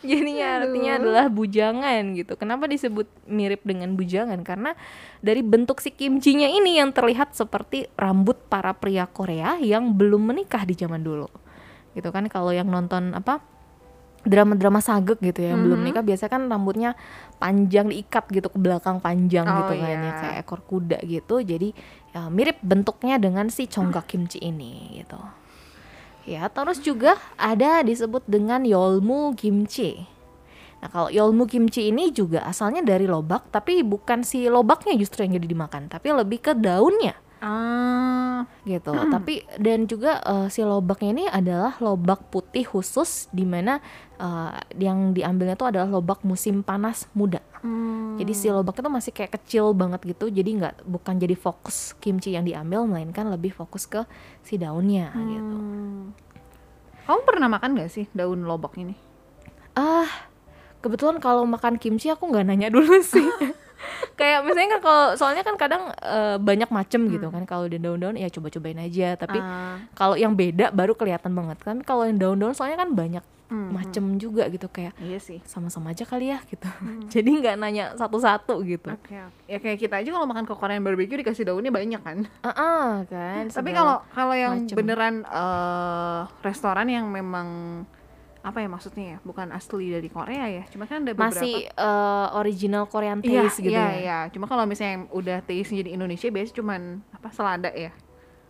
Jadinya 0.00 0.64
artinya 0.64 0.92
adalah 0.96 1.26
bujangan 1.28 2.16
gitu. 2.16 2.32
Kenapa 2.40 2.64
disebut 2.64 3.04
mirip 3.28 3.60
dengan 3.60 3.92
bujangan? 3.92 4.40
Karena 4.40 4.72
dari 5.20 5.44
bentuk 5.44 5.84
si 5.84 5.92
kimchinya 5.92 6.48
ini 6.48 6.80
yang 6.80 6.96
terlihat 6.96 7.36
seperti 7.36 7.84
rambut 7.92 8.40
para 8.48 8.72
pria 8.72 9.04
Korea 9.04 9.60
yang 9.60 9.92
belum 9.92 10.32
menikah 10.32 10.64
di 10.64 10.72
zaman 10.72 11.04
dulu. 11.04 11.28
Gitu 11.96 12.08
kan 12.12 12.28
kalau 12.28 12.52
yang 12.52 12.68
nonton 12.68 13.16
apa 13.16 13.40
drama-drama 14.26 14.82
sagek 14.82 15.22
gitu 15.22 15.38
ya, 15.38 15.54
yang 15.54 15.62
belum 15.62 15.80
Mhm. 15.80 15.86
nikah 15.86 16.04
biasa 16.04 16.26
kan 16.26 16.50
rambutnya 16.50 16.98
panjang 17.38 17.88
diikat 17.88 18.26
gitu 18.28 18.50
ke 18.50 18.58
belakang 18.58 18.98
panjang 18.98 19.46
Oh, 19.46 19.56
gitu 19.62 19.72
kan 19.78 19.96
ya 19.96 19.96
iya. 20.02 20.12
kayak 20.18 20.36
ekor 20.42 20.60
kuda 20.66 20.98
gitu. 21.06 21.40
Jadi 21.40 21.70
ya, 22.10 22.26
mirip 22.26 22.58
bentuknya 22.60 23.22
dengan 23.22 23.46
si 23.48 23.70
conggak 23.70 24.10
kimchi 24.10 24.42
ini 24.42 24.98
gitu. 25.00 25.16
Ya, 26.26 26.50
terus 26.50 26.82
juga 26.82 27.14
ada 27.38 27.86
disebut 27.86 28.26
dengan 28.26 28.66
yolmu 28.66 29.38
kimchi. 29.38 30.10
Nah, 30.82 30.90
kalau 30.90 31.08
yolmu 31.08 31.46
kimchi 31.46 31.88
ini 31.88 32.10
juga 32.10 32.42
asalnya 32.42 32.82
dari 32.82 33.06
lobak, 33.06 33.48
tapi 33.54 33.86
bukan 33.86 34.26
si 34.26 34.50
lobaknya 34.50 34.98
justru 34.98 35.22
yang 35.22 35.38
jadi 35.38 35.48
dimakan, 35.54 35.86
tapi 35.86 36.10
lebih 36.10 36.42
ke 36.42 36.52
daunnya 36.52 37.14
Ah, 37.46 38.42
gitu. 38.66 38.90
Tapi 38.90 39.46
dan 39.62 39.86
juga 39.86 40.18
eh, 40.18 40.46
si 40.50 40.66
lobaknya 40.66 41.10
ini 41.14 41.24
adalah 41.30 41.78
lobak 41.78 42.26
putih 42.34 42.66
khusus 42.66 43.30
di 43.30 43.46
mana 43.46 43.78
eh, 44.18 44.50
yang 44.82 45.14
diambilnya 45.14 45.54
itu 45.54 45.62
adalah 45.62 45.86
lobak 45.86 46.26
musim 46.26 46.66
panas 46.66 47.06
muda. 47.14 47.38
hmm. 47.62 48.18
Jadi 48.18 48.32
si 48.34 48.50
lobak 48.50 48.82
itu 48.82 48.90
masih 48.90 49.12
kayak 49.14 49.38
kecil 49.38 49.70
banget 49.78 50.02
gitu. 50.10 50.26
Jadi 50.26 50.58
nggak 50.58 50.74
bukan 50.90 51.14
jadi 51.22 51.38
fokus 51.38 51.94
kimchi 52.02 52.34
yang 52.34 52.42
diambil, 52.42 52.82
melainkan 52.82 53.30
lebih 53.30 53.54
fokus 53.54 53.86
ke 53.86 54.02
si 54.42 54.58
daunnya 54.58 55.14
gitu. 55.14 55.56
Hmm. 55.56 56.10
Kamu 57.06 57.22
pernah 57.22 57.46
makan 57.46 57.78
gak 57.78 57.94
sih 57.94 58.10
daun 58.10 58.42
lobak 58.42 58.74
ini? 58.82 58.98
Ah, 59.78 60.10
kebetulan 60.82 61.22
kalau 61.22 61.46
makan 61.46 61.78
kimchi 61.78 62.10
aku 62.10 62.26
nggak 62.26 62.42
nanya 62.50 62.66
dulu 62.66 62.98
sih. 62.98 63.22
kayak 64.14 64.42
misalnya 64.42 64.70
kan 64.72 64.82
kalau 64.82 65.04
soalnya 65.14 65.42
kan 65.42 65.56
kadang 65.56 65.82
eh, 65.96 66.36
banyak 66.36 66.68
macem 66.68 67.06
gitu 67.08 67.28
kan 67.28 67.44
kalau 67.44 67.64
di 67.64 67.76
daun-daun 67.76 68.14
ya 68.14 68.28
coba-cobain 68.28 68.78
aja. 68.78 69.14
Tapi 69.14 69.38
Ah, 69.38 69.76
kalau 69.92 70.14
yang 70.14 70.32
beda 70.32 70.70
baru 70.70 70.92
kelihatan 70.92 71.30
banget. 71.30 71.56
Tapi 71.58 71.82
kalau 71.82 72.04
yang 72.04 72.16
daun-daun 72.16 72.52
soalnya 72.52 72.78
kan 72.78 72.90
banyak 72.90 73.20
hmm, 73.46 73.68
macem 73.70 74.04
juga 74.16 74.46
gitu 74.46 74.66
kayak 74.66 74.90
Iya 74.98 75.18
sih. 75.18 75.38
sama-sama 75.44 75.90
aja 75.90 76.02
kali 76.02 76.28
ya 76.28 76.42
gitu. 76.44 76.66
Jadi 77.14 77.30
nggak 77.36 77.54
nanya 77.56 77.84
satu-satu 77.94 78.58
gitu. 78.62 78.90
Oke, 78.90 79.14
oke. 79.14 79.40
Ya 79.46 79.58
kayak 79.58 79.78
kita 79.78 79.94
aja 79.96 80.10
kalau 80.10 80.26
makan 80.26 80.44
ke 80.44 80.54
Korean 80.54 80.82
barbecue 80.82 81.16
dikasih 81.16 81.44
daunnya 81.44 81.70
banyak 81.70 82.00
kan. 82.00 82.26
Ah, 82.40 82.50
ah, 82.50 82.86
kan. 83.04 83.46
Tapi 83.46 83.70
kalau 83.70 84.02
kalau 84.10 84.34
yang 84.34 84.64
macem. 84.64 84.74
beneran 84.74 85.14
eh, 85.22 86.20
restoran 86.42 86.86
yang 86.86 87.06
memang 87.06 87.48
apa 88.46 88.62
ya 88.62 88.70
maksudnya 88.70 89.04
ya, 89.04 89.18
bukan 89.20 89.50
asli 89.50 89.90
dari 89.90 90.06
Korea 90.06 90.46
ya. 90.46 90.62
Cuma 90.70 90.86
kan 90.86 91.02
ada 91.02 91.12
beberapa 91.12 91.34
masih 91.34 91.66
eh, 91.66 92.26
original 92.32 92.86
Korean 92.86 93.18
Iya, 93.18 93.42
taste 93.42 93.58
gitu 93.58 93.74
iya, 93.74 93.82
ya. 93.82 93.98
iya. 93.98 94.18
Cuma 94.30 94.46
kalau 94.46 94.62
misalnya 94.64 94.92
yang 94.96 95.04
udah 95.10 95.38
taste 95.42 95.74
jadi 95.74 95.90
Indonesia 95.90 96.30
biasanya 96.30 96.54
cuman 96.54 96.80
apa 97.10 97.28
selada 97.30 97.70
ya. 97.70 97.90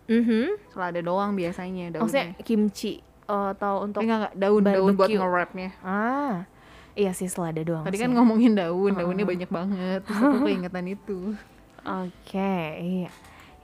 Mhm. 0.07 0.69
Selada 0.69 1.01
doang 1.01 1.33
biasanya 1.33 1.91
daunnya. 1.91 2.05
Maksudnya 2.05 2.27
kimchi 2.41 3.01
eh, 3.27 3.49
atau 3.51 3.83
untuk 3.83 4.05
Enggak, 4.05 4.19
enggak, 4.23 4.35
daun, 4.37 4.61
daun 4.63 4.93
buat 4.93 5.09
barbecue. 5.09 5.17
nge-wrapnya. 5.17 5.69
ah 5.81 6.45
iya 6.93 7.11
sih 7.11 7.27
selada 7.27 7.61
doang 7.61 7.83
Tadi 7.83 7.97
sih. 7.97 8.05
kan 8.05 8.13
ngomongin 8.13 8.53
daun, 8.53 8.93
daunnya 8.93 9.25
banyak 9.25 9.49
banget. 9.49 10.01
Terus 10.05 10.21
aku 10.23 10.37
keingetan 10.45 10.87
itu. 10.87 11.33
Oke, 12.05 12.57
iya. 12.79 13.11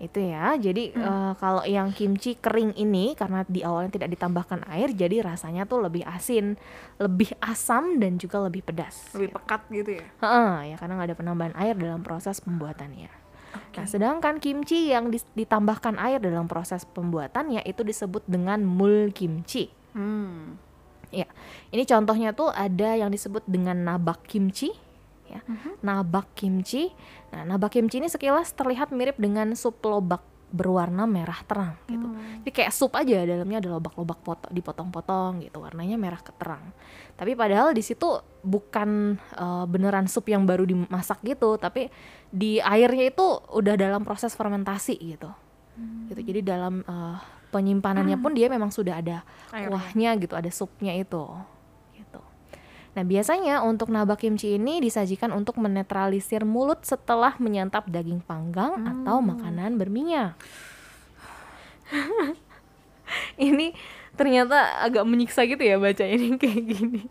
Itu 0.03 0.19
ya. 0.19 0.59
Jadi 0.59 0.91
eh, 0.91 1.33
kalau 1.39 1.63
yang 1.63 1.95
kimchi 1.95 2.35
kering 2.35 2.75
ini 2.75 3.15
karena 3.15 3.47
di 3.47 3.63
awalnya 3.63 3.95
tidak 3.95 4.19
ditambahkan 4.19 4.67
air, 4.67 4.91
jadi 4.91 5.23
rasanya 5.23 5.63
tuh 5.71 5.87
lebih 5.87 6.03
asin, 6.03 6.59
lebih 6.99 7.31
asam 7.39 8.03
dan 8.03 8.19
juga 8.19 8.43
lebih 8.43 8.67
pedas. 8.67 9.15
Lebih 9.15 9.39
pekat 9.39 9.63
gitu 9.71 10.03
ya. 10.03 10.07
Heeh, 10.19 10.75
ya 10.75 10.77
karena 10.83 10.99
nggak 10.99 11.09
ada 11.15 11.19
penambahan 11.23 11.55
air 11.55 11.79
dalam 11.79 12.03
proses 12.03 12.43
pembuatannya. 12.43 13.23
Nah, 13.53 13.89
sedangkan 13.89 14.41
kimchi 14.41 14.93
yang 14.93 15.13
ditambahkan 15.13 15.97
air 15.97 16.21
dalam 16.21 16.49
proses 16.49 16.85
pembuatannya 16.89 17.65
itu 17.65 17.85
disebut 17.85 18.25
dengan 18.29 18.65
mul 18.65 19.13
kimchi. 19.13 19.69
Hmm. 19.93 20.57
Ya, 21.13 21.29
ini 21.69 21.85
contohnya 21.85 22.33
tuh 22.33 22.49
ada 22.49 22.97
yang 22.97 23.13
disebut 23.13 23.45
dengan 23.45 23.77
nabak 23.85 24.25
kimchi, 24.25 24.73
ya. 25.33 25.41
Nabak 25.81 26.37
kimchi. 26.37 26.93
Nah, 27.33 27.49
nabak 27.49 27.75
kimchi 27.75 27.99
ini 27.99 28.09
sekilas 28.13 28.53
terlihat 28.53 28.93
mirip 28.93 29.17
dengan 29.17 29.57
sup 29.57 29.81
lobak 29.83 30.21
berwarna 30.53 31.09
merah 31.09 31.41
terang 31.49 31.73
gitu. 31.89 32.05
Jadi 32.45 32.51
kayak 32.53 32.73
sup 32.77 32.93
aja 32.93 33.25
dalamnya 33.25 33.65
ada 33.65 33.73
lobak-lobak 33.73 34.21
pot 34.21 34.41
dipotong-potong 34.53 35.49
gitu, 35.49 35.65
warnanya 35.65 35.97
merah 35.97 36.21
keterang. 36.21 36.77
Tapi 37.17 37.33
padahal 37.33 37.73
di 37.73 37.81
situ 37.81 38.21
bukan 38.45 39.17
eh, 39.17 39.65
beneran 39.65 40.05
sup 40.13 40.29
yang 40.29 40.45
baru 40.45 40.69
dimasak 40.69 41.25
gitu, 41.25 41.57
tapi 41.57 41.89
di 42.29 42.61
airnya 42.61 43.09
itu 43.09 43.25
udah 43.49 43.75
dalam 43.81 44.05
proses 44.05 44.37
fermentasi 44.37 45.01
gitu. 45.01 45.33
Gitu. 46.13 46.21
Jadi 46.21 46.41
dalam 46.45 46.85
eh, 46.85 47.17
penyimpanannya 47.49 48.21
pun 48.21 48.37
dia 48.37 48.53
memang 48.53 48.69
sudah 48.69 49.01
ada 49.01 49.25
Airnya. 49.57 49.73
kuahnya 49.73 50.11
gitu, 50.21 50.35
ada 50.37 50.51
supnya 50.53 50.93
itu. 50.93 51.25
Nah, 52.93 53.05
biasanya 53.09 53.65
untuk 53.65 53.89
nabak 53.89 54.21
kimchi 54.21 54.61
ini 54.61 54.77
disajikan 54.85 55.33
untuk 55.33 55.57
menetralisir 55.57 56.45
mulut 56.45 56.85
setelah 56.85 57.33
menyantap 57.41 57.89
daging 57.89 58.21
panggang 58.21 58.85
atau 58.85 59.25
makanan 59.25 59.81
berminyak. 59.81 60.37
ini 63.41 63.73
ternyata 64.13 64.85
agak 64.85 65.09
menyiksa 65.09 65.49
gitu 65.49 65.65
ya 65.65 65.81
baca 65.81 66.05
ini 66.05 66.37
kayak 66.41 66.63
gini. 66.69 67.03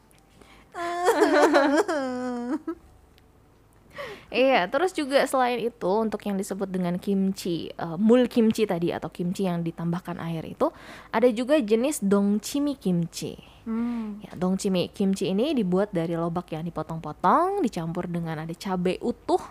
Iya, 4.31 4.63
terus 4.71 4.95
juga 4.95 5.27
selain 5.27 5.59
itu 5.59 5.91
untuk 5.91 6.23
yang 6.23 6.39
disebut 6.39 6.71
dengan 6.71 6.95
kimchi, 6.95 7.67
eh, 7.67 7.97
mul 7.99 8.31
kimchi 8.31 8.63
tadi 8.63 8.95
atau 8.95 9.11
kimchi 9.11 9.43
yang 9.43 9.59
ditambahkan 9.59 10.23
air 10.23 10.47
itu 10.47 10.71
ada 11.11 11.27
juga 11.35 11.59
jenis 11.59 11.99
dongchimi 11.99 12.79
kimchi. 12.79 13.50
Hmm. 13.63 14.21
Ya, 14.25 14.33
dongchimi 14.33 14.89
kimchi 14.89 15.29
ini 15.29 15.53
dibuat 15.53 15.93
dari 15.93 16.17
lobak 16.17 16.49
yang 16.53 16.65
dipotong-potong, 16.65 17.61
dicampur 17.61 18.09
dengan 18.09 18.41
ada 18.41 18.53
cabai 18.55 18.97
utuh, 19.01 19.41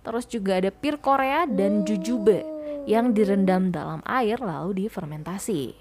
terus 0.00 0.24
juga 0.24 0.56
ada 0.56 0.72
pir 0.72 0.96
Korea 0.96 1.44
dan 1.44 1.84
jujube 1.84 2.44
yang 2.88 3.12
direndam 3.12 3.68
dalam 3.68 4.00
air 4.08 4.40
lalu 4.40 4.88
difermentasi. 4.88 5.76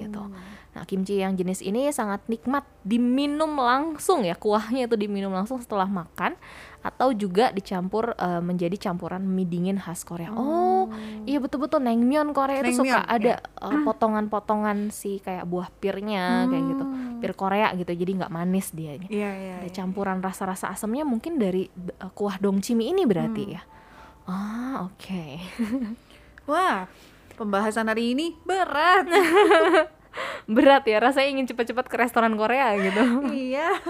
Gitu. 0.00 0.22
Nah, 0.70 0.86
kimchi 0.86 1.18
yang 1.18 1.34
jenis 1.34 1.60
ini 1.60 1.90
sangat 1.90 2.22
nikmat 2.30 2.62
diminum 2.82 3.58
langsung 3.58 4.22
ya, 4.22 4.38
kuahnya 4.38 4.86
itu 4.86 4.94
diminum 4.94 5.34
langsung 5.34 5.58
setelah 5.58 5.84
makan 5.84 6.38
atau 6.80 7.10
juga 7.10 7.50
dicampur 7.50 8.14
eh, 8.14 8.38
menjadi 8.38 8.78
campuran 8.78 9.20
mie 9.20 9.44
dingin 9.44 9.76
khas 9.76 10.06
Korea. 10.06 10.30
Oh, 10.30 10.86
iya 11.26 11.36
betul-betul 11.36 11.82
naengmyeon 11.82 12.30
Korea 12.30 12.62
itu 12.62 12.80
suka 12.80 13.02
ada 13.02 13.36
ya. 13.36 13.66
eh, 13.66 13.80
potongan-potongan 13.82 14.88
si 14.88 15.18
kayak 15.18 15.44
buah 15.44 15.74
pirnya 15.74 16.46
kayak 16.46 16.64
gitu. 16.70 16.84
Pir 17.18 17.32
Korea 17.34 17.68
gitu. 17.74 17.90
Jadi 17.90 18.10
nggak 18.16 18.32
manis 18.32 18.70
dia. 18.70 18.94
Iya, 18.96 19.30
iya. 19.36 19.54
Ada 19.60 19.68
iya. 19.68 19.74
campuran 19.74 20.22
rasa-rasa 20.22 20.70
asamnya 20.70 21.02
mungkin 21.02 21.36
dari 21.36 21.66
eh, 21.66 22.10
kuah 22.14 22.38
dongcimi 22.38 22.88
ini 22.88 23.04
berarti 23.04 23.42
Hmm. 23.42 23.54
ya. 23.58 23.62
Ah, 24.24 24.86
oke. 24.86 25.24
Wah, 26.50 26.86
pembahasan 27.34 27.90
hari 27.90 28.14
ini 28.14 28.38
berat. 28.40 29.10
Berat 30.50 30.84
ya, 30.84 30.98
rasanya 30.98 31.28
ingin 31.30 31.46
cepat-cepat 31.46 31.86
ke 31.86 31.96
restoran 31.96 32.34
Korea 32.34 32.74
gitu. 32.76 33.02
iya. 33.48 33.74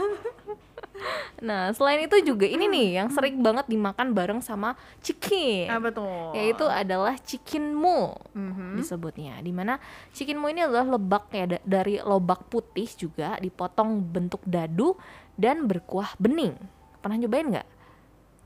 Nah, 1.40 1.72
selain 1.72 2.04
itu 2.04 2.12
juga 2.22 2.44
ini 2.44 2.68
nih 2.68 3.00
yang 3.00 3.09
sering 3.09 3.40
banget 3.40 3.64
dimakan 3.64 4.12
bareng 4.12 4.44
sama 4.44 4.76
chicken. 5.00 5.72
Apa 5.72 5.88
tuh? 5.88 6.37
Yaitu 6.37 6.68
adalah 6.68 7.16
chicken 7.18 7.72
mu 7.72 8.12
Mhm. 8.37 8.76
disebutnya. 8.76 9.40
Di 9.40 9.48
mana 9.48 9.80
chicken 10.12 10.37
mu 10.37 10.52
ini 10.52 10.61
adalah 10.61 10.85
lebak 10.85 11.33
ya 11.33 11.48
da- 11.48 11.64
dari 11.64 11.96
lobak 11.98 12.44
putih 12.44 12.85
juga 12.92 13.40
dipotong 13.40 14.04
bentuk 14.04 14.44
dadu 14.44 14.92
dan 15.33 15.64
berkuah 15.64 16.12
bening. 16.20 16.52
Pernah 17.00 17.16
nyobain 17.16 17.48
nggak? 17.48 17.68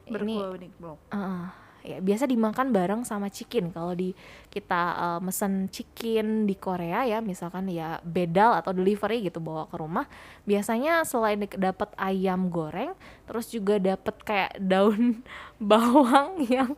Ini 0.04 0.10
Berkuah 0.14 0.50
bening, 0.54 0.72
belum. 0.78 0.98
Uh, 1.10 1.46
ya 1.84 2.00
biasa 2.00 2.24
dimakan 2.24 2.72
bareng 2.72 3.02
sama 3.04 3.28
chicken. 3.28 3.68
Kalau 3.70 3.92
di 3.92 4.16
kita 4.48 4.82
uh, 4.96 5.20
mesen 5.20 5.68
chicken 5.68 6.48
di 6.48 6.56
Korea 6.56 7.04
ya 7.04 7.20
misalkan 7.20 7.68
ya 7.68 8.00
bedal 8.00 8.56
atau 8.56 8.72
delivery 8.72 9.20
gitu 9.28 9.38
bawa 9.44 9.68
ke 9.68 9.76
rumah 9.76 10.08
biasanya 10.48 11.04
selain 11.04 11.44
dapat 11.44 11.92
ayam 12.00 12.48
goreng 12.48 12.96
terus 13.28 13.52
juga 13.52 13.76
dapat 13.76 14.16
kayak 14.24 14.52
daun 14.56 15.20
bawang 15.60 16.40
yang 16.48 16.72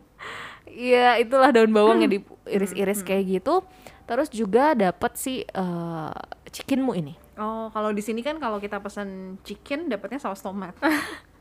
ya 0.66 1.16
itulah 1.22 1.54
daun 1.54 1.70
bawang 1.70 2.02
yang 2.02 2.10
diiris-iris 2.20 3.06
kayak 3.06 3.40
gitu. 3.40 3.62
Terus 4.06 4.30
juga 4.30 4.74
dapat 4.74 5.18
si 5.18 5.42
uh, 5.54 6.14
chickenmu 6.50 6.94
ini. 6.94 7.14
Oh, 7.36 7.68
kalau 7.74 7.90
di 7.90 8.00
sini 8.00 8.22
kan 8.22 8.38
kalau 8.38 8.62
kita 8.62 8.78
pesan 8.80 9.38
chicken 9.42 9.90
dapatnya 9.90 10.22
saus 10.22 10.42
tomat. 10.42 10.74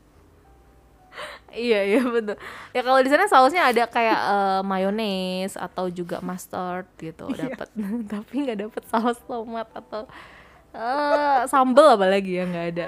Iya 1.56 1.80
iya 1.88 2.00
betul. 2.04 2.36
Ya 2.76 2.80
kalau 2.84 3.00
di 3.00 3.08
sana 3.08 3.24
sausnya 3.26 3.64
ada 3.64 3.88
kayak 3.88 4.20
eh, 4.20 4.60
mayones 4.62 5.56
atau 5.56 5.88
juga 5.88 6.20
mustard 6.20 6.84
gitu 7.00 7.32
dapat. 7.32 7.68
Tapi 8.12 8.34
nggak 8.44 8.58
dapat 8.68 8.82
saus 8.86 9.16
tomat 9.24 9.64
atau 9.72 10.04
eh 10.76 11.40
sambal 11.48 11.96
apalagi 11.96 12.36
ya 12.36 12.44
nggak 12.44 12.66
ada. 12.76 12.86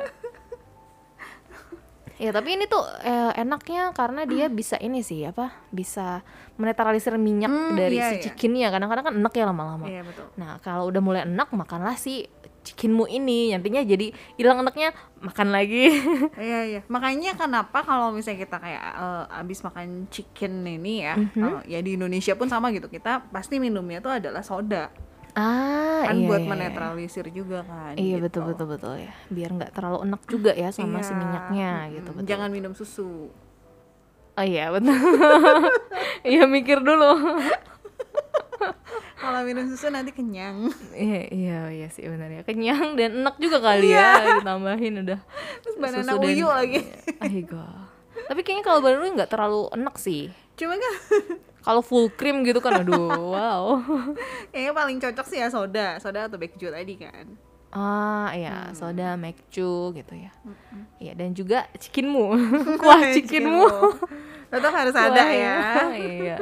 Ya 2.19 2.35
tapi 2.35 2.59
ini 2.59 2.67
tuh 2.67 2.83
eh, 3.07 3.31
enaknya 3.39 3.95
karena 3.95 4.27
dia 4.27 4.51
bisa 4.51 4.75
ini 4.83 5.07
sih 5.07 5.23
apa 5.23 5.55
bisa 5.71 6.27
menetralisir 6.59 7.15
minyak 7.15 7.47
Hmm, 7.47 7.79
dari 7.79 8.03
iya, 8.03 8.11
si 8.11 8.15
iya. 8.19 8.23
chickennya 8.27 8.69
kadang-kadang 8.75 9.05
kan 9.07 9.15
enak 9.23 9.33
ya 9.39 9.45
lama-lama. 9.47 9.87
Iya, 9.87 10.03
betul. 10.03 10.27
Nah 10.35 10.59
kalau 10.59 10.91
udah 10.91 10.99
mulai 10.99 11.23
enak 11.23 11.55
makanlah 11.55 11.95
si 11.95 12.27
chickenmu 12.69 13.09
ini 13.09 13.51
nantinya 13.51 13.81
jadi 13.81 14.07
hilang 14.35 14.61
enaknya 14.61 14.93
makan 15.19 15.49
lagi. 15.49 15.89
Iya 16.39 16.61
iya. 16.69 16.81
Makanya 16.87 17.33
kenapa 17.35 17.81
kalau 17.81 18.13
misalnya 18.13 18.45
kita 18.45 18.57
kayak 18.57 18.85
eh, 18.95 19.25
abis 19.35 19.59
makan 19.61 19.89
chicken 20.07 20.63
ini 20.63 21.01
ya, 21.01 21.17
Mhm. 21.17 21.33
kalau 21.35 21.61
ya 21.65 21.81
di 21.81 21.97
Indonesia 21.97 22.35
pun 22.35 22.47
sama 22.47 22.69
gitu. 22.69 22.87
Kita 22.87 23.25
pasti 23.27 23.57
minumnya 23.57 23.99
tuh 23.99 24.13
adalah 24.15 24.41
soda. 24.41 24.93
ah 25.31 26.03
Kan 26.03 26.19
iya, 26.19 26.27
buat 26.27 26.41
iya, 26.41 26.45
iya. 26.45 26.53
menetralisir 26.53 27.27
juga 27.31 27.63
kan. 27.63 27.95
Iya 27.95 28.19
gitu. 28.19 28.25
betul 28.25 28.43
betul 28.49 28.67
betul 28.69 28.93
ya. 28.99 29.13
Biar 29.29 29.51
nggak 29.53 29.71
terlalu 29.71 29.99
enak 30.05 30.23
juga 30.27 30.51
ya 30.53 30.69
sama 30.69 30.99
si 30.99 31.11
Iya. 31.11 31.17
minyaknya 31.17 31.71
Mm-mm. 31.73 31.95
gitu 31.95 32.11
betul. 32.13 32.27
Jangan 32.27 32.49
minum 32.51 32.73
susu. 32.73 33.31
Oh 34.35 34.45
iya 34.45 34.69
betul. 34.69 34.93
Iya 36.25 36.45
mikir 36.45 36.79
dulu. 36.81 37.11
Kalau 39.21 39.41
minum 39.43 39.67
susu 39.67 39.91
nanti 39.91 40.15
kenyang. 40.15 40.71
Iya 40.95 41.23
iya 41.31 41.59
iya 41.75 41.89
sih 41.91 42.07
benar 42.07 42.31
ya. 42.31 42.43
Kenyang 42.47 42.95
dan 42.95 43.23
enak 43.23 43.37
juga 43.37 43.59
kali 43.59 43.91
ya 43.91 44.39
ditambahin 44.41 45.03
udah. 45.05 45.21
Terus 45.63 45.77
banana 45.77 46.07
susu 46.07 46.19
dan- 46.23 46.31
uyu 46.31 46.47
lagi. 46.47 46.81
Aigo. 47.19 47.67
Tapi 48.31 48.41
kayaknya 48.43 48.65
kalau 48.65 48.81
banana 48.81 49.03
uyu 49.05 49.13
nggak 49.19 49.31
terlalu 49.31 49.63
enak 49.75 49.95
sih. 49.99 50.31
Cuma 50.55 50.75
kan 50.75 50.95
Kalau 51.67 51.83
full 51.85 52.09
cream 52.15 52.47
gitu 52.47 52.63
kan 52.63 52.81
aduh 52.81 53.13
wow. 53.35 53.77
kayaknya 54.55 54.73
paling 54.73 54.97
cocok 55.03 55.27
sih 55.27 55.39
ya 55.43 55.51
soda, 55.53 55.99
soda 56.01 56.31
atau 56.31 56.39
bakju 56.41 56.71
tadi 56.71 56.95
kan. 56.97 57.27
Ah 57.69 58.33
iya 58.33 58.73
soda 58.73 59.19
mekcu 59.21 59.93
gitu 59.93 60.15
ya. 60.15 60.33
Iya 61.03 61.13
dan 61.13 61.37
juga 61.37 61.69
chickenmu. 61.77 62.25
Kuah 62.81 63.13
chickenmu. 63.13 63.67
Tetap 64.49 64.73
harus 64.73 64.97
ada 64.97 65.25
ya. 65.29 65.59
iya. 65.93 66.37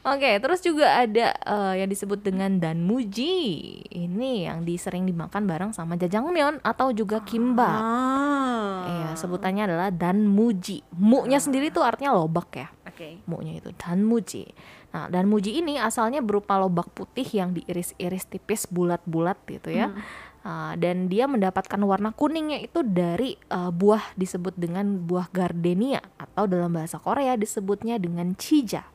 Oke, 0.00 0.40
terus 0.40 0.64
juga 0.64 1.04
ada 1.04 1.36
eh, 1.36 1.84
yang 1.84 1.88
disebut 1.92 2.24
dengan 2.24 2.56
danmuji. 2.56 3.36
Ini 3.84 4.48
yang 4.48 4.64
disering 4.64 5.04
dimakan 5.04 5.44
bareng 5.44 5.72
sama 5.76 6.00
jajangmyeon 6.00 6.64
atau 6.64 6.88
juga 6.96 7.20
kimbap. 7.20 7.80
Ah. 7.84 8.80
Iya, 8.88 9.08
sebutannya 9.20 9.68
adalah 9.68 9.92
danmuji. 9.92 10.80
Mu-nya 10.96 11.36
sendiri 11.36 11.68
tuh 11.68 11.84
artinya 11.84 12.16
lobak 12.16 12.48
ya. 12.56 12.72
Oke. 12.88 13.20
Mu-nya 13.28 13.60
itu 13.60 13.76
danmuji. 13.76 14.48
Nah, 14.96 15.12
danmuji 15.12 15.60
ini 15.60 15.76
asalnya 15.76 16.24
berupa 16.24 16.56
lobak 16.56 16.88
putih 16.96 17.28
yang 17.36 17.52
diiris-iris 17.52 18.24
tipis 18.24 18.64
bulat-bulat 18.72 19.36
gitu 19.52 19.68
ya. 19.68 19.92
Ah, 20.40 20.72
dan 20.80 21.12
dia 21.12 21.28
mendapatkan 21.28 21.76
warna 21.84 22.16
kuningnya 22.16 22.64
itu 22.64 22.80
dari 22.80 23.36
eh, 23.36 23.68
buah 23.68 24.16
disebut 24.16 24.56
dengan 24.56 25.04
buah 25.04 25.28
gardenia 25.28 26.00
atau 26.16 26.48
dalam 26.48 26.72
bahasa 26.72 26.96
Korea 26.96 27.36
disebutnya 27.36 28.00
dengan 28.00 28.32
chija. 28.32 28.88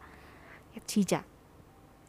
Chija. 0.83 1.23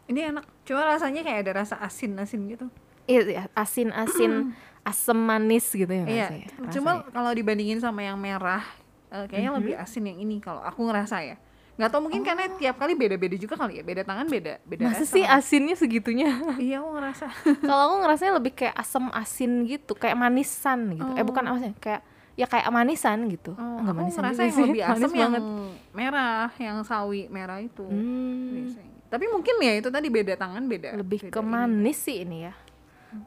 Ini 0.07 0.31
enak. 0.31 0.45
Cuma 0.63 0.83
rasanya 0.83 1.23
kayak 1.23 1.47
ada 1.47 1.53
rasa 1.63 1.75
asin-asin 1.79 2.47
gitu. 2.47 2.67
Iya, 3.07 3.21
iya, 3.23 3.43
asin-asin, 3.55 4.51
asam 4.91 5.19
manis 5.19 5.67
gitu 5.69 5.87
ya 5.89 6.05
Iya. 6.07 6.27
rasanya. 6.31 6.49
Cuma 6.71 6.91
kalau 7.11 7.31
dibandingin 7.31 7.79
sama 7.79 8.03
yang 8.03 8.19
merah, 8.19 8.63
eh, 9.11 9.27
kayaknya 9.27 9.51
lebih 9.59 9.75
asin 9.75 10.07
yang 10.07 10.19
ini 10.19 10.39
kalau 10.39 10.63
aku 10.63 10.87
ngerasa 10.87 11.23
ya. 11.23 11.37
Nggak 11.77 11.91
tau 11.93 12.01
mungkin 12.01 12.25
karena 12.25 12.49
tiap 12.57 12.81
kali 12.81 12.97
beda-beda 12.97 13.37
juga 13.37 13.55
kali 13.55 13.79
ya. 13.79 13.83
Beda 13.85 14.01
tangan 14.01 14.27
beda 14.27 14.65
beda 14.65 14.89
Masa 14.89 15.05
rasa 15.05 15.13
sih 15.13 15.23
kan. 15.23 15.37
asinnya 15.37 15.77
segitunya? 15.77 16.31
Iya, 16.57 16.81
aku 16.81 16.89
ngerasa. 16.97 17.27
Kalau 17.61 17.83
aku 17.85 17.97
ngerasanya 18.01 18.33
lebih 18.41 18.53
kayak 18.57 18.75
asam 18.75 19.11
asin 19.13 19.53
gitu, 19.69 19.93
kayak 19.93 20.17
manisan 20.17 20.97
gitu. 20.97 21.11
Eh 21.15 21.25
bukan 21.27 21.45
asin, 21.47 21.73
kayak 21.77 22.01
ya 22.33 22.47
kayak 22.47 22.69
manisan 22.71 23.29
gitu. 23.29 23.53
Oh, 23.55 23.77
Enggak 23.83 23.93
aku 23.93 24.01
manisan 24.01 24.23
ngerasa 24.25 24.41
yang 24.41 24.55
sih, 24.57 24.65
lebih 24.71 24.83
asam 24.89 24.97
manis 24.97 25.13
yang 25.13 25.33
banget. 25.35 25.43
Merah, 25.97 26.53
yang 26.61 26.85
sawi 26.85 27.27
merah 27.33 27.59
itu. 27.59 27.83
Hmm, 27.83 28.53
biasanya. 28.53 28.95
Tapi 29.09 29.25
mungkin 29.33 29.55
ya 29.65 29.73
itu 29.81 29.89
tadi 29.89 30.09
beda 30.13 30.37
tangan 30.37 30.63
beda. 30.69 31.01
lebih 31.01 31.27
beda 31.27 31.33
ke 31.33 31.41
ini. 31.41 31.49
manis 31.49 31.99
sih 31.99 32.17
ini 32.23 32.39
ya. 32.45 32.55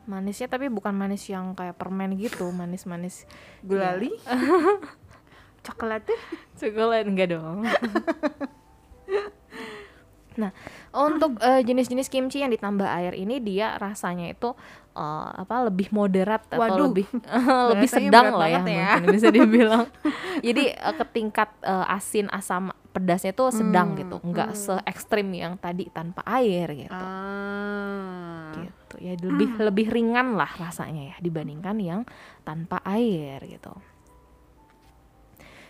Manisnya 0.06 0.48
tapi 0.52 0.70
bukan 0.70 0.94
manis 0.94 1.26
yang 1.26 1.58
kayak 1.58 1.74
permen 1.74 2.14
gitu, 2.20 2.46
manis-manis 2.54 3.26
Gulali. 3.66 4.14
Coklat 5.66 6.08
tuh. 6.08 6.20
coklat 6.56 7.10
enggak 7.10 7.36
dong. 7.36 7.66
nah, 10.42 10.54
untuk 10.94 11.42
eh, 11.42 11.66
jenis-jenis 11.66 12.08
kimchi 12.08 12.46
yang 12.46 12.54
ditambah 12.54 12.86
air 12.86 13.18
ini 13.18 13.44
dia 13.44 13.76
rasanya 13.76 14.32
itu 14.32 14.56
eh, 15.00 15.28
apa 15.40 15.56
lebih 15.72 15.88
moderat 15.96 16.44
atau 16.52 16.60
Waduh, 16.60 16.92
lebih 16.92 17.08
lebih 17.72 17.90
sedang 17.90 18.36
lah 18.36 18.52
ya, 18.52 18.60
ya. 18.60 18.68
mungkin 18.68 19.04
bisa 19.16 19.32
dibilang. 19.40 19.88
Jadi 20.44 20.76
eh, 20.76 20.94
ke 21.00 21.06
tingkat 21.08 21.50
eh, 21.64 21.96
asin 21.96 22.28
asam 22.30 22.76
pedasnya 22.92 23.32
itu 23.32 23.46
sedang 23.54 23.94
Hmm, 23.96 24.00
gitu, 24.02 24.18
enggak 24.26 24.50
se 24.58 24.76
ekstrim 24.84 25.30
yang 25.32 25.56
tadi 25.56 25.88
tanpa 25.88 26.26
air 26.28 26.68
gitu. 26.76 26.92
Ah. 26.92 28.52
gitu 28.60 28.96
ya 28.98 29.14
lebih 29.14 29.62
lebih 29.62 29.88
ringan 29.94 30.34
lah 30.34 30.50
rasanya 30.58 31.14
ya 31.14 31.16
dibandingkan 31.22 31.78
yang 31.78 32.02
tanpa 32.42 32.82
air 32.82 33.38
gitu 33.46 33.70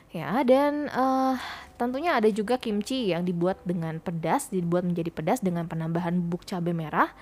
ya 0.09 0.41
dan 0.41 0.89
eh, 0.89 1.35
tentunya 1.77 2.17
ada 2.17 2.25
juga 2.33 2.57
kimchi 2.57 3.13
yang 3.13 3.21
dibuat 3.21 3.61
dengan 3.61 4.01
pedas 4.01 4.49
dibuat 4.49 4.81
menjadi 4.81 5.13
pedas 5.13 5.39
dengan 5.39 5.69
penambahan 5.69 6.17
bubuk 6.17 6.49
cabai 6.49 6.73
merah 6.73 7.13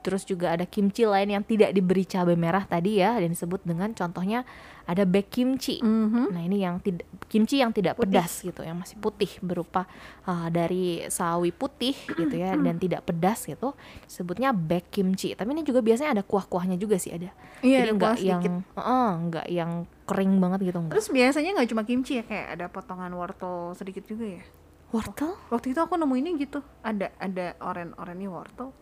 terus 0.00 0.22
juga 0.22 0.54
ada 0.54 0.64
kimchi 0.64 1.04
lain 1.04 1.34
yang 1.34 1.44
tidak 1.44 1.74
diberi 1.74 2.06
cabai 2.06 2.38
merah 2.38 2.64
tadi 2.64 3.02
ya 3.02 3.18
dan 3.18 3.34
disebut 3.34 3.66
dengan 3.66 3.92
contohnya 3.92 4.46
ada 4.88 5.04
baek 5.04 5.28
kimchi 5.28 5.84
Mhm. 5.84 6.32
Nah 6.32 6.42
ini 6.42 6.64
yang 6.64 6.80
tidak 6.80 7.04
kimchi 7.28 7.60
yang 7.60 7.76
tidak 7.76 8.00
pedas 8.00 8.40
gitu, 8.40 8.64
yang 8.64 8.80
masih 8.80 8.96
putih 8.96 9.28
berupa 9.44 9.84
uh, 10.24 10.48
dari 10.48 11.04
sawi 11.12 11.52
putih 11.52 11.92
gitu 11.92 12.34
ya 12.34 12.56
dan 12.56 12.80
tidak 12.80 13.04
pedas 13.04 13.44
gitu, 13.44 13.76
sebutnya 14.08 14.56
baek 14.56 14.88
kimchi. 14.88 15.36
Tapi 15.36 15.52
ini 15.52 15.60
juga 15.60 15.84
biasanya 15.84 16.16
ada 16.16 16.24
kuah-kuahnya 16.24 16.80
juga 16.80 16.96
sih 16.96 17.12
ada. 17.12 17.28
Iya, 17.60 17.84
Jadi 17.84 17.88
ada 17.88 17.92
nggak 18.00 18.14
kuah 18.16 18.18
yang, 18.24 18.42
sedikit. 18.42 18.54
Heeh, 18.80 19.08
nggak 19.28 19.46
yang 19.52 19.70
kering 20.08 20.32
banget 20.40 20.60
gitu 20.72 20.78
enggak. 20.80 20.92
Terus 20.96 21.08
biasanya 21.12 21.50
nggak 21.60 21.68
cuma 21.68 21.82
kimchi 21.84 22.12
ya, 22.16 22.24
kayak 22.24 22.46
ada 22.56 22.66
potongan 22.72 23.12
wortel 23.12 23.76
sedikit 23.76 24.08
juga 24.08 24.40
ya. 24.40 24.42
wortel 24.88 25.36
Waktu 25.52 25.76
itu 25.76 25.80
aku 25.84 26.00
nemuinnya 26.00 26.32
gitu. 26.40 26.64
Ada 26.80 27.12
ada 27.20 27.46
oren-orennya 27.60 28.28
wortel. 28.32 28.72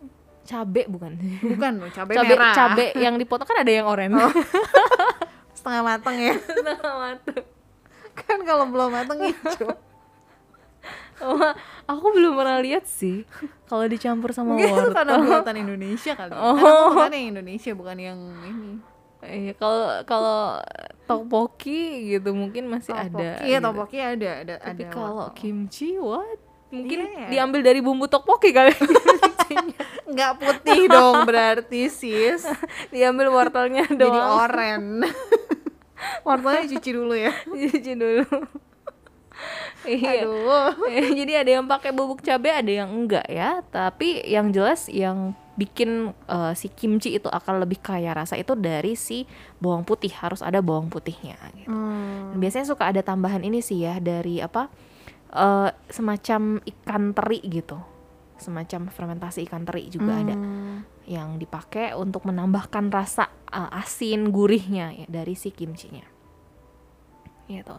Cabe 0.47 0.87
bukan 0.87 1.11
Bukan 1.43 1.71
cabai, 1.91 2.15
cabe 2.15 2.33
merah. 2.33 2.55
cabe 2.55 2.85
yang 2.95 3.15
dipotong 3.15 3.43
kan 3.43 3.59
ada 3.59 3.69
yang 3.69 3.83
oranye 3.83 4.15
Setengah 5.53 5.83
mateng 5.83 6.15
ya. 6.17 6.35
kan 8.15 8.39
kalau 8.41 8.65
belum 8.65 8.89
mateng 8.89 9.19
hijau. 9.21 9.75
Aku 11.85 12.05
belum 12.11 12.33
pernah 12.33 12.59
lihat 12.59 12.85
sih 12.85 13.25
kalau 13.65 13.83
dicampur 13.85 14.31
sama 14.31 14.53
Mungkin 14.53 14.69
itu 14.69 14.91
karena 14.91 15.13
wortel. 15.15 15.29
buatan 15.35 15.57
Indonesia 15.57 16.13
kali. 16.13 16.31
ya. 16.31 16.39
Oh. 16.39 16.93
Karena 16.95 17.15
yang 17.15 17.29
Indonesia 17.33 17.71
bukan 17.73 17.97
yang 17.97 18.19
ini. 18.41 18.71
Iya, 19.19 19.53
kalau 19.55 19.81
kalau 20.05 20.39
tteokbokki 21.03 21.81
gitu 22.13 22.31
mungkin 22.31 22.69
masih 22.69 22.93
ada. 22.93 23.09
Tteokbokki, 23.09 23.43
Iya, 23.43 23.49
gitu. 23.51 23.63
tteokbokki 23.65 23.97
ada 23.99 24.29
ada 24.37 24.55
Tapi 24.61 24.69
ada 24.79 24.93
kalau 24.93 25.15
wortel. 25.25 25.35
kimchi 25.35 25.89
what? 25.97 26.37
Mungkin 26.67 26.97
Iya, 27.01 27.09
iya. 27.09 27.27
diambil 27.33 27.59
dari 27.61 27.79
bumbu 27.79 28.05
tteokbokki 28.05 28.49
kali. 28.51 28.71
nggak 30.13 30.33
putih 30.39 30.81
dong 30.87 31.23
berarti 31.27 31.87
sis. 31.91 32.43
diambil 32.93 33.31
wortelnya 33.31 33.85
Jadi 33.87 33.99
doang. 34.01 34.47
oren. 34.47 34.85
Wortelnya 36.27 36.63
cuci 36.77 36.89
dulu 36.93 37.15
ya. 37.17 37.33
Cuci 37.73 37.93
dulu. 37.97 38.25
iya. 39.85 40.25
Aduh. 40.25 40.73
Jadi 40.89 41.33
ada 41.33 41.51
yang 41.57 41.65
pakai 41.65 41.89
bubuk 41.93 42.21
cabai, 42.21 42.61
ada 42.61 42.71
yang 42.71 42.89
enggak 42.89 43.25
ya. 43.29 43.65
Tapi 43.69 44.25
yang 44.25 44.53
jelas 44.53 44.89
yang 44.89 45.33
bikin 45.57 46.13
eh, 46.29 46.53
si 46.53 46.69
kimchi 46.69 47.17
itu 47.17 47.25
akan 47.25 47.65
lebih 47.65 47.81
kaya 47.81 48.13
rasa 48.13 48.37
itu 48.37 48.53
dari 48.53 48.93
si 48.93 49.25
bawang 49.57 49.81
putih 49.81 50.13
harus 50.13 50.45
ada 50.45 50.61
bawang 50.61 50.89
putihnya. 50.93 51.37
Gitu. 51.57 51.73
Hmm. 51.73 52.37
Biasanya 52.37 52.69
suka 52.69 52.93
ada 52.93 53.01
tambahan 53.01 53.41
ini 53.41 53.65
sih 53.65 53.81
ya 53.81 53.97
dari 53.97 54.37
apa 54.37 54.69
eh, 55.33 55.69
semacam 55.89 56.61
ikan 56.61 57.03
teri 57.17 57.41
gitu, 57.41 57.81
semacam 58.39 58.89
fermentasi 58.89 59.45
ikan 59.49 59.63
teri 59.65 59.89
juga 59.89 60.21
ada 60.21 60.35
Hmm. 60.35 60.83
yang 61.07 61.37
dipakai 61.37 61.95
untuk 61.95 62.23
menambahkan 62.27 62.91
rasa 62.91 63.31
eh, 63.47 63.79
asin 63.79 64.29
gurihnya 64.31 64.91
ya, 64.93 65.05
dari 65.07 65.33
si 65.33 65.51
kimchinya. 65.55 66.03
Gitu. 67.47 67.75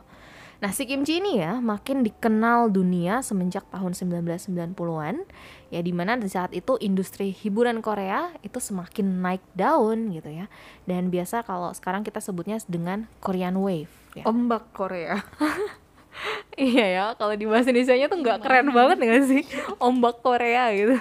Nah, 0.59 0.75
si 0.75 0.91
kimchi 0.91 1.23
ini 1.23 1.39
ya 1.39 1.63
makin 1.63 2.03
dikenal 2.03 2.75
dunia 2.75 3.23
semenjak 3.23 3.63
tahun 3.71 3.95
1990-an 3.95 5.23
ya 5.71 5.81
di 5.87 5.93
mana 5.95 6.19
di 6.19 6.27
saat 6.27 6.51
itu 6.51 6.75
industri 6.83 7.31
hiburan 7.31 7.79
Korea 7.79 8.35
itu 8.43 8.59
semakin 8.59 9.23
naik 9.23 9.45
daun 9.55 10.11
gitu 10.11 10.35
ya. 10.35 10.51
Dan 10.83 11.15
biasa 11.15 11.47
kalau 11.47 11.71
sekarang 11.71 12.03
kita 12.03 12.19
sebutnya 12.19 12.59
dengan 12.67 13.07
Korean 13.23 13.55
Wave 13.55 13.93
ya. 14.19 14.27
Ombak 14.27 14.75
Korea. 14.75 15.23
Iya 16.59 16.87
ya, 16.87 17.05
kalau 17.15 17.35
di 17.39 17.47
bahasa 17.47 17.71
Indonesia 17.71 18.11
tuh 18.11 18.19
nggak 18.19 18.39
keren 18.43 18.69
banget 18.75 18.99
nggak 18.99 19.25
sih? 19.31 19.43
Ombak 19.87 20.21
Korea 20.23 20.75
gitu. 20.75 20.97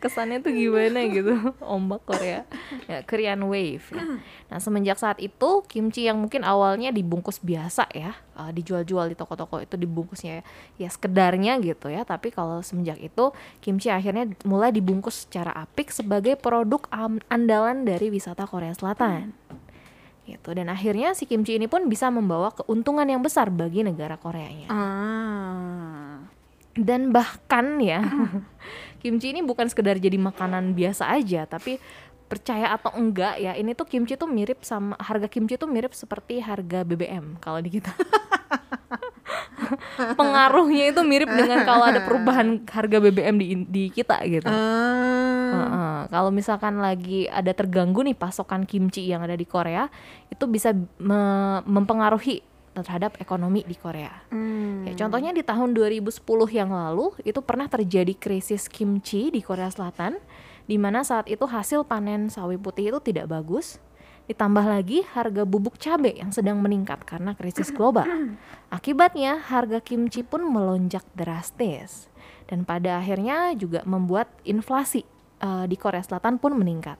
Kesannya 0.00 0.40
tuh 0.40 0.56
gimana 0.56 1.04
gitu, 1.12 1.36
ombak 1.60 2.08
Korea. 2.08 2.48
Ya, 2.88 3.04
Korean 3.04 3.44
Wave. 3.44 3.84
Ya. 3.92 4.16
Nah, 4.48 4.56
semenjak 4.56 4.96
saat 4.96 5.20
itu 5.20 5.60
kimchi 5.68 6.08
yang 6.08 6.16
mungkin 6.16 6.40
awalnya 6.40 6.88
dibungkus 6.88 7.36
biasa 7.44 7.84
ya, 7.92 8.16
uh, 8.32 8.48
dijual-jual 8.48 9.12
di 9.12 9.16
toko-toko 9.20 9.60
itu 9.60 9.76
dibungkusnya 9.76 10.40
ya 10.80 10.88
sekedarnya 10.88 11.60
gitu 11.60 11.92
ya. 11.92 12.08
Tapi 12.08 12.32
kalau 12.32 12.64
semenjak 12.64 12.96
itu 12.96 13.28
kimchi 13.60 13.92
akhirnya 13.92 14.32
mulai 14.48 14.72
dibungkus 14.72 15.28
secara 15.28 15.52
apik 15.52 15.92
sebagai 15.92 16.40
produk 16.40 16.80
andalan 17.28 17.84
dari 17.84 18.08
wisata 18.08 18.48
Korea 18.48 18.72
Selatan 18.72 19.36
gitu 20.30 20.52
dan 20.52 20.66
akhirnya 20.66 21.10
si 21.12 21.24
kimchi 21.24 21.54
ini 21.54 21.66
pun 21.66 21.86
bisa 21.86 22.06
membawa 22.06 22.50
keuntungan 22.50 23.04
yang 23.04 23.18
besar 23.18 23.48
bagi 23.48 23.82
negara 23.82 24.14
Koreanya 24.14 24.68
Ah. 24.68 26.22
dan 26.72 27.10
bahkan 27.10 27.78
ya 27.78 28.00
kimchi 29.02 29.30
ini 29.30 29.40
bukan 29.40 29.66
sekedar 29.66 29.96
jadi 29.96 30.14
makanan 30.14 30.72
biasa 30.72 31.10
aja 31.10 31.44
tapi 31.44 31.80
percaya 32.26 32.70
atau 32.70 32.94
enggak 32.94 33.36
ya 33.36 33.54
ini 33.54 33.74
tuh 33.74 33.84
kimchi 33.84 34.14
tuh 34.14 34.30
mirip 34.30 34.62
sama 34.62 34.94
harga 34.96 35.26
kimchi 35.26 35.56
tuh 35.56 35.66
mirip 35.66 35.90
seperti 35.90 36.38
harga 36.38 36.86
BBM 36.86 37.42
kalau 37.42 37.58
di 37.58 37.74
kita 37.74 37.90
pengaruhnya 40.14 40.90
itu 40.90 41.02
mirip 41.02 41.26
dengan 41.26 41.62
kalau 41.62 41.84
ada 41.84 42.00
perubahan 42.00 42.62
harga 42.76 42.96
BBM 43.00 43.34
di 43.34 43.46
di 43.66 43.84
kita 43.88 44.18
gitu 44.24 44.46
Ah. 44.46 44.99
Heeh. 45.52 45.98
Kalau 46.08 46.30
misalkan 46.30 46.78
lagi 46.78 47.26
ada 47.26 47.50
terganggu 47.50 48.00
nih 48.06 48.14
pasokan 48.14 48.64
kimchi 48.64 49.06
yang 49.10 49.22
ada 49.26 49.34
di 49.34 49.44
Korea, 49.44 49.90
itu 50.30 50.44
bisa 50.46 50.74
me- 50.98 51.62
mempengaruhi 51.66 52.42
terhadap 52.70 53.18
ekonomi 53.18 53.66
di 53.66 53.74
Korea. 53.74 54.10
Hmm. 54.30 54.86
Ya, 54.86 54.94
contohnya 54.94 55.34
di 55.34 55.42
tahun 55.42 55.74
2010 55.74 56.22
yang 56.54 56.70
lalu 56.70 57.12
itu 57.26 57.42
pernah 57.42 57.66
terjadi 57.66 58.14
krisis 58.14 58.70
kimchi 58.70 59.28
di 59.34 59.42
Korea 59.42 59.68
Selatan, 59.68 60.16
di 60.70 60.78
mana 60.78 61.02
saat 61.02 61.26
itu 61.26 61.44
hasil 61.44 61.82
panen 61.84 62.30
sawi 62.30 62.56
putih 62.56 62.94
itu 62.94 62.98
tidak 63.02 63.30
bagus. 63.30 63.82
Ditambah 64.30 64.62
lagi 64.62 65.02
harga 65.02 65.42
bubuk 65.42 65.74
cabai 65.74 66.22
yang 66.22 66.30
sedang 66.30 66.62
meningkat 66.62 67.02
karena 67.02 67.34
krisis 67.34 67.74
global. 67.74 68.06
Akibatnya 68.70 69.42
harga 69.42 69.82
kimchi 69.82 70.22
pun 70.22 70.46
melonjak 70.46 71.02
drastis 71.18 72.06
dan 72.50 72.66
pada 72.66 72.98
akhirnya 72.98 73.54
juga 73.58 73.86
membuat 73.86 74.30
inflasi 74.42 75.06
eh, 75.40 75.64
di 75.64 75.74
Korea 75.74 76.00
Selatan 76.00 76.36
pun 76.36 76.54
meningkat. 76.54 76.96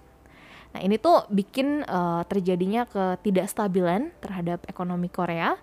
Nah 0.71 0.81
ini 0.81 0.97
tuh 0.97 1.27
bikin 1.29 1.83
eh, 1.83 2.23
terjadinya 2.27 2.87
ketidakstabilan 2.87 4.11
terhadap 4.19 4.67
ekonomi 4.67 5.07
Korea 5.07 5.55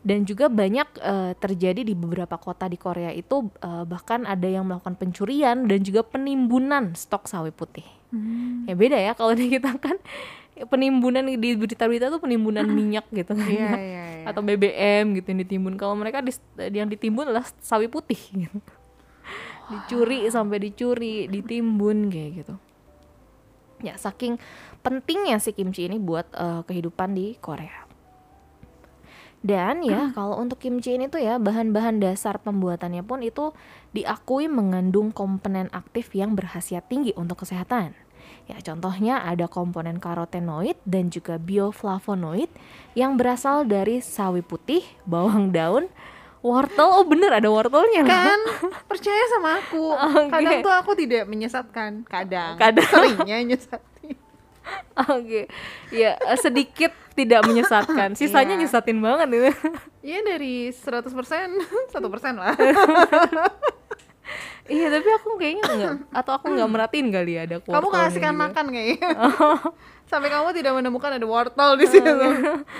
dan 0.00 0.24
juga 0.24 0.48
banyak 0.48 0.88
eh, 0.96 1.32
terjadi 1.36 1.84
di 1.84 1.92
beberapa 1.92 2.40
kota 2.40 2.64
di 2.64 2.80
Korea 2.80 3.12
itu 3.12 3.52
eh, 3.60 3.84
bahkan 3.84 4.24
ada 4.24 4.48
yang 4.48 4.64
melakukan 4.64 4.96
pencurian 4.96 5.68
dan 5.68 5.80
juga 5.80 6.00
penimbunan 6.02 6.96
stok 6.96 7.28
sawi 7.28 7.52
putih. 7.52 7.84
Hmm. 8.10 8.64
Ya 8.64 8.74
beda 8.74 8.96
ya 8.96 9.12
kalau 9.12 9.36
di 9.38 9.48
kita 9.48 9.76
kan 9.76 9.96
penimbunan 10.68 11.24
di 11.24 11.56
berita-berita 11.56 12.12
tuh 12.12 12.20
penimbunan 12.20 12.68
minyak 12.78 13.08
gitu 13.12 13.32
kan 13.32 13.48
Iya, 13.48 13.70
iya, 13.76 14.04
iya. 14.20 14.24
atau 14.28 14.44
BBM 14.44 15.16
gitu 15.16 15.26
yang 15.32 15.40
ditimbun. 15.40 15.74
Kalau 15.80 15.96
mereka 15.96 16.20
dis- 16.20 16.42
yang 16.56 16.88
ditimbun 16.88 17.32
adalah 17.32 17.48
sawi 17.60 17.88
putih 17.88 18.18
gitu. 18.32 18.60
Dicuri 19.70 20.26
sampai 20.26 20.58
dicuri, 20.58 21.30
ditimbun 21.30 22.10
kayak 22.10 22.30
gitu. 22.42 22.54
Ya, 23.80 23.96
saking 23.96 24.36
pentingnya 24.84 25.40
si 25.40 25.56
kimchi 25.56 25.88
ini 25.88 25.96
buat 25.96 26.28
eh, 26.36 26.60
kehidupan 26.66 27.16
di 27.16 27.38
Korea. 27.40 27.88
Dan 29.40 29.80
ya, 29.80 30.12
kalau 30.12 30.36
untuk 30.36 30.60
kimchi 30.60 31.00
ini 31.00 31.08
tuh 31.08 31.24
ya 31.24 31.40
bahan-bahan 31.40 31.96
dasar 31.96 32.36
pembuatannya 32.44 33.00
pun 33.00 33.24
itu 33.24 33.56
diakui 33.96 34.52
mengandung 34.52 35.16
komponen 35.16 35.72
aktif 35.72 36.12
yang 36.12 36.36
berkhasiat 36.36 36.84
tinggi 36.92 37.16
untuk 37.16 37.40
kesehatan. 37.40 37.96
Ya, 38.52 38.60
contohnya 38.60 39.24
ada 39.24 39.48
komponen 39.48 39.96
karotenoid 39.96 40.76
dan 40.84 41.08
juga 41.08 41.40
bioflavonoid 41.40 42.52
yang 42.92 43.16
berasal 43.16 43.64
dari 43.64 44.04
sawi 44.04 44.44
putih, 44.44 44.84
bawang 45.08 45.56
daun, 45.56 45.88
wortel. 46.40 46.88
Oh 46.90 47.04
bener 47.04 47.30
ada 47.30 47.46
wortelnya 47.46 48.00
kan 48.02 48.40
percaya 48.84 49.22
sama 49.30 49.58
aku 49.58 49.92
Oke. 50.16 50.28
kadang 50.30 50.58
tuh 50.60 50.72
aku 50.72 50.92
tidak 50.94 51.24
menyesatkan 51.24 52.02
kadang 52.04 52.56
Kadang. 52.56 52.88
seringnya 52.88 53.38
nyesatin 53.46 54.16
Oke, 55.10 55.48
ya 55.90 56.14
eh, 56.14 56.38
sedikit 56.38 56.92
tidak 57.12 57.42
menyesatkan. 57.42 58.14
Sisanya 58.14 58.54
Iya. 58.54 58.60
nyesatin 58.60 58.98
banget 58.98 59.28
itu. 59.30 59.50
Iya 60.00 60.20
dari 60.22 60.70
100% 60.70 61.10
satu 61.92 62.06
persen 62.06 62.34
lah 62.34 62.54
iya, 64.66 64.86
tapi 64.88 65.08
aku 65.10 65.28
kayaknya 65.34 65.62
enggak 65.66 65.94
atau 66.14 66.32
aku 66.36 66.46
nggak 66.50 66.70
merhatiin 66.70 67.08
kali 67.10 67.32
ya 67.34 67.42
ada 67.44 67.56
kamu 67.58 67.70
wortelnya 67.74 68.06
kasihkan 68.06 68.34
gitu. 68.34 68.42
makan 68.42 68.64
kayaknya 68.70 69.08
sampai 70.10 70.28
kamu 70.28 70.48
tidak 70.50 70.72
menemukan 70.74 71.10
ada 71.14 71.26
wortel 71.26 71.70
di 71.78 71.86
situ 71.86 72.10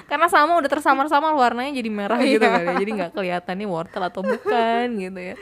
Karena 0.06 0.26
sama 0.26 0.58
udah 0.58 0.66
tersamar-samar 0.66 1.30
warnanya 1.34 1.70
jadi 1.72 1.90
merah 1.90 2.18
gitu 2.18 2.42
Iya. 2.42 2.54
kali. 2.58 2.66
ya. 2.66 2.74
Jadi 2.78 2.90
nggak 2.98 3.10
kelihatan 3.14 3.54
nih 3.54 3.68
wortel 3.70 4.02
atau 4.02 4.20
bukan 4.22 4.86
gitu 4.98 5.20
ya. 5.20 5.36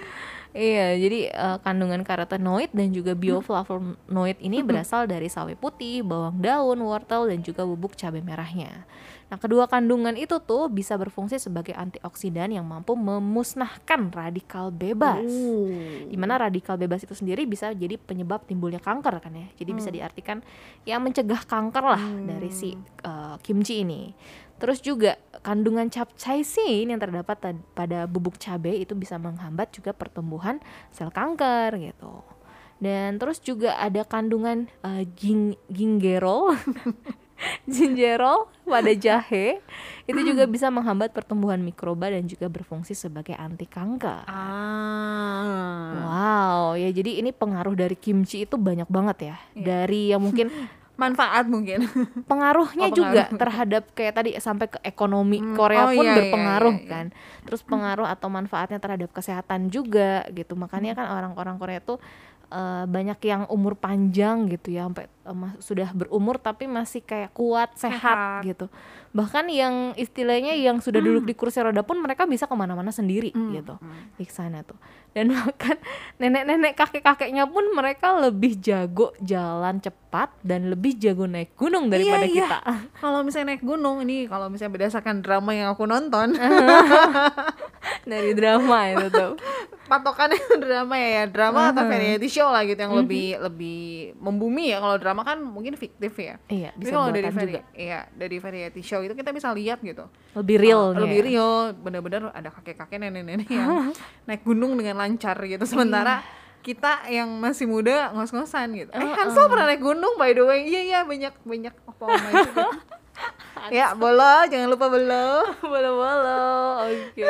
Iya, 0.49 0.87
jadi 0.97 1.19
eh, 1.29 1.57
kandungan 1.61 2.01
karotenoid 2.03 2.73
dan 2.73 2.89
juga 2.91 3.13
bioflavonoid 3.13 4.41
ini 4.41 4.65
berasal 4.65 5.05
dari 5.05 5.29
sawi 5.29 5.53
putih, 5.55 6.01
bawang 6.01 6.41
daun, 6.41 6.81
wortel 6.81 7.29
dan 7.29 7.41
juga 7.41 7.65
bubuk 7.65 7.93
cabai 7.95 8.25
merahnya. 8.25 8.85
Nah, 9.29 9.37
kedua 9.37 9.69
kandungan 9.69 10.17
itu 10.17 10.41
tuh 10.41 10.73
bisa 10.73 10.97
berfungsi 10.97 11.37
sebagai 11.37 11.77
antioksidan 11.77 12.49
yang 12.49 12.65
mampu 12.65 12.97
memusnahkan 12.97 14.09
radikal 14.09 14.73
bebas. 14.73 15.29
Uh. 15.29 16.09
Di 16.09 16.17
mana 16.17 16.41
radikal 16.41 16.81
bebas 16.81 17.05
itu 17.05 17.13
sendiri 17.13 17.45
bisa 17.45 17.77
jadi 17.77 18.01
penyebab 18.01 18.49
timbulnya 18.49 18.81
kanker 18.81 19.21
kan 19.21 19.33
ya. 19.37 19.47
Jadi 19.61 19.71
bisa 19.77 19.93
diartikan 19.93 20.41
ya 20.89 20.97
mencegah 20.97 21.45
kanker 21.45 21.85
lah 21.85 22.03
dari 22.25 22.49
si 22.49 22.73
uh, 23.05 23.37
kimchi 23.45 23.85
ini. 23.85 24.17
Terus 24.59 24.83
juga 24.83 25.21
kandungan 25.45 25.87
capsaicin 25.87 26.91
yang 26.91 26.99
terdapat 26.99 27.61
pada 27.77 28.09
bubuk 28.09 28.41
cabai 28.41 28.83
itu 28.83 28.97
bisa 28.97 29.21
menghambat 29.21 29.71
juga 29.71 29.93
pertumbuhan 29.93 30.59
sel 30.91 31.13
kanker 31.13 31.79
gitu. 31.79 32.25
Dan 32.81 33.21
terus 33.21 33.43
juga 33.45 33.77
ada 33.77 34.07
kandungan 34.09 34.71
uh, 34.87 35.05
ging- 35.19 35.59
gingerol 35.69 36.55
Gingerol 37.71 38.51
pada 38.63 38.93
jahe 38.93 39.63
itu 40.05 40.21
juga 40.25 40.45
bisa 40.45 40.69
menghambat 40.69 41.13
pertumbuhan 41.13 41.61
mikroba 41.61 42.09
dan 42.09 42.25
juga 42.25 42.49
berfungsi 42.49 42.93
sebagai 42.93 43.37
anti 43.37 43.65
kanker. 43.65 44.25
Ah. 44.27 45.93
Wow, 45.95 46.61
ya 46.75 46.89
jadi 46.91 47.21
ini 47.21 47.31
pengaruh 47.31 47.75
dari 47.75 47.95
kimchi 47.95 48.43
itu 48.43 48.57
banyak 48.57 48.89
banget 48.89 49.17
ya. 49.23 49.37
Iya. 49.53 49.65
Dari 49.65 50.01
yang 50.11 50.23
mungkin 50.23 50.49
Manfaat 50.99 51.47
mungkin. 51.47 51.87
pengaruhnya 52.27 52.91
Oh, 52.91 52.97
juga 52.97 53.31
pengaruh. 53.31 53.39
terhadap 53.39 53.83
kayak 53.95 54.15
tadi 54.19 54.31
sampai 54.43 54.67
ke 54.67 54.83
ekonomi 54.83 55.39
Hmm, 55.39 55.55
Korea 55.55 55.87
oh 55.87 55.95
pun 55.95 56.03
iya, 56.03 56.11
iya, 56.11 56.17
berpengaruh 56.19 56.75
iya, 56.75 56.83
iya. 56.83 56.91
kan. 56.91 57.07
Terus 57.47 57.63
pengaruh 57.63 58.09
atau 58.11 58.27
manfaatnya 58.27 58.83
terhadap 58.83 59.15
kesehatan 59.15 59.71
juga 59.71 60.27
gitu. 60.35 60.59
Makanya 60.59 60.99
kan 60.99 61.07
orang-orang 61.07 61.55
Korea 61.55 61.79
tuh 61.79 62.03
eh, 62.49 62.85
banyak 62.85 63.19
yang 63.23 63.43
umur 63.49 63.77
panjang 63.77 64.49
gitu 64.49 64.73
ya 64.73 64.89
sampai 64.89 65.07
mas- 65.31 65.61
sudah 65.61 65.93
berumur 65.93 66.37
tapi 66.37 66.65
masih 66.65 67.01
kayak 67.01 67.33
kuat 67.33 67.77
sehat, 67.77 68.01
Sehat. 68.01 68.41
gitu. 68.45 68.67
Bahkan 69.11 69.49
yang 69.49 69.75
istilahnya 69.95 70.53
yang 70.53 70.79
sudah 70.79 70.99
duduk 70.99 71.25
di 71.25 71.33
kursi 71.33 71.59
roda 71.59 71.81
pun 71.81 71.97
mereka 71.97 72.25
bisa 72.25 72.45
ke 72.45 72.53
mana-mana 72.53 72.89
sendiri 72.89 73.31
Hmm, 73.31 73.51
gitu 73.53 73.75
hmm. 73.75 74.15
di 74.15 74.25
sana 74.25 74.61
tuh. 74.61 74.77
Dan 75.11 75.29
bahkan 75.35 75.81
nenek-nenek 76.17 76.75
kakek-kakeknya 76.75 77.45
pun 77.45 77.65
mereka 77.71 78.13
lebih 78.15 78.57
jago 78.57 79.17
jalan 79.19 79.79
cepat 79.79 80.29
dan 80.41 80.69
lebih 80.69 80.95
jago 80.95 81.25
naik 81.25 81.53
gunung 81.55 81.89
daripada 81.89 82.23
Iya, 82.23 82.31
iya. 82.31 82.45
kita. 82.45 82.59
Kalau 83.01 83.21
misalnya 83.23 83.53
naik 83.53 83.63
gunung 83.63 84.01
ini 84.01 84.25
kalau 84.25 84.47
misalnya 84.47 84.75
berdasarkan 84.75 85.19
drama 85.19 85.51
yang 85.53 85.69
aku 85.71 85.85
nonton, 85.85 86.37
Dari 88.05 88.33
drama 88.33 88.79
itu 88.89 89.07
tuh. 89.11 89.33
patokannya 89.87 90.37
drama 90.61 90.95
ya, 90.95 91.09
ya 91.15 91.25
drama 91.27 91.61
atau 91.67 91.81
Uh-huh. 91.81 91.89
variety 91.91 92.29
show 92.29 92.45
lah 92.47 92.61
gitu 92.63 92.77
yang 92.77 92.93
Mhm. 92.93 93.01
lebih 93.01 93.27
lebih 93.41 93.81
membumi 94.19 94.69
ya. 94.69 94.79
Kalau 94.79 94.97
drama 94.97 95.23
kan 95.23 95.41
mungkin 95.41 95.73
fiktif 95.75 96.13
ya. 96.15 96.37
Iya, 96.47 96.71
Tapi 96.71 96.81
bisa 96.83 96.93
kalau 96.93 97.09
dari 97.09 97.25
vari- 97.27 97.55
juga. 97.55 97.63
iya 97.73 98.01
dari 98.11 98.37
variety 98.37 98.83
show 98.83 98.98
itu 99.01 99.13
kita 99.13 99.31
bisa 99.31 99.49
lihat 99.51 99.79
gitu. 99.79 100.05
Lebih 100.33 100.57
real 100.59 100.83
Uh, 100.91 101.03
lebih 101.03 101.19
ya. 101.19 101.27
real, 101.27 101.53
bener-bener 101.75 102.23
ada 102.29 102.49
kakek-kakek 102.51 102.99
nenek-nenek 102.99 103.47
yang 103.47 103.91
naik 104.27 104.43
gunung 104.43 104.75
dengan 104.75 104.99
lancar 104.99 105.39
gitu. 105.41 105.63
Sementara 105.63 106.21
kita 106.59 107.07
yang 107.07 107.31
masih 107.35 107.65
muda 107.65 108.11
ngos-ngosan 108.11 108.69
gitu. 108.75 108.91
Eh 108.91 108.99
Uh-uh. 108.99 109.15
Hansel 109.15 109.47
pernah 109.47 109.67
naik 109.67 109.81
gunung 109.81 110.15
by 110.15 110.31
the 110.31 110.43
way. 110.43 110.65
Iya 110.65 110.81
iya 110.83 110.99
banyak 111.03 111.35
banyak 111.41 111.75
apa 111.87 112.05
gitu. 112.09 112.63
ya 113.77 113.91
bolo 113.93 114.47
jangan 114.47 114.69
lupa 114.69 114.87
bolo. 114.87 115.29
Bolo-bolo. 115.65 116.43
Oke. 116.85 117.27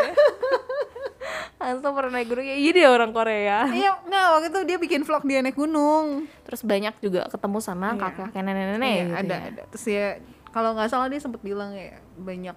Hansel 1.59 1.91
pernah 1.91 2.13
naik 2.15 2.29
gunung 2.29 2.47
ya 2.47 2.57
iya 2.57 2.71
dia 2.73 2.89
orang 2.89 3.11
Korea. 3.11 3.67
Iya 3.69 3.91
nggak 4.01 4.25
waktu 4.31 4.47
itu 4.49 4.61
dia 4.65 4.77
bikin 4.79 5.03
vlog 5.03 5.23
dia 5.23 5.39
naik 5.39 5.55
gunung. 5.55 6.25
Terus 6.43 6.63
banyak 6.63 6.95
juga 6.99 7.27
ketemu 7.27 7.59
sama 7.59 7.93
Iya. 7.93 8.01
kakek-kakek 8.01 8.43
nenek-nenek 8.43 8.89
Iya, 8.89 9.03
gitu 9.03 9.15
ada 9.15 9.35
ya. 9.35 9.43
ada. 9.45 9.63
Terus 9.69 9.85
ya 9.87 10.07
kalau 10.51 10.73
nggak 10.73 10.89
salah 10.89 11.07
dia 11.07 11.19
sempat 11.19 11.41
bilang 11.41 11.73
ya 11.73 11.97
banyak 12.15 12.57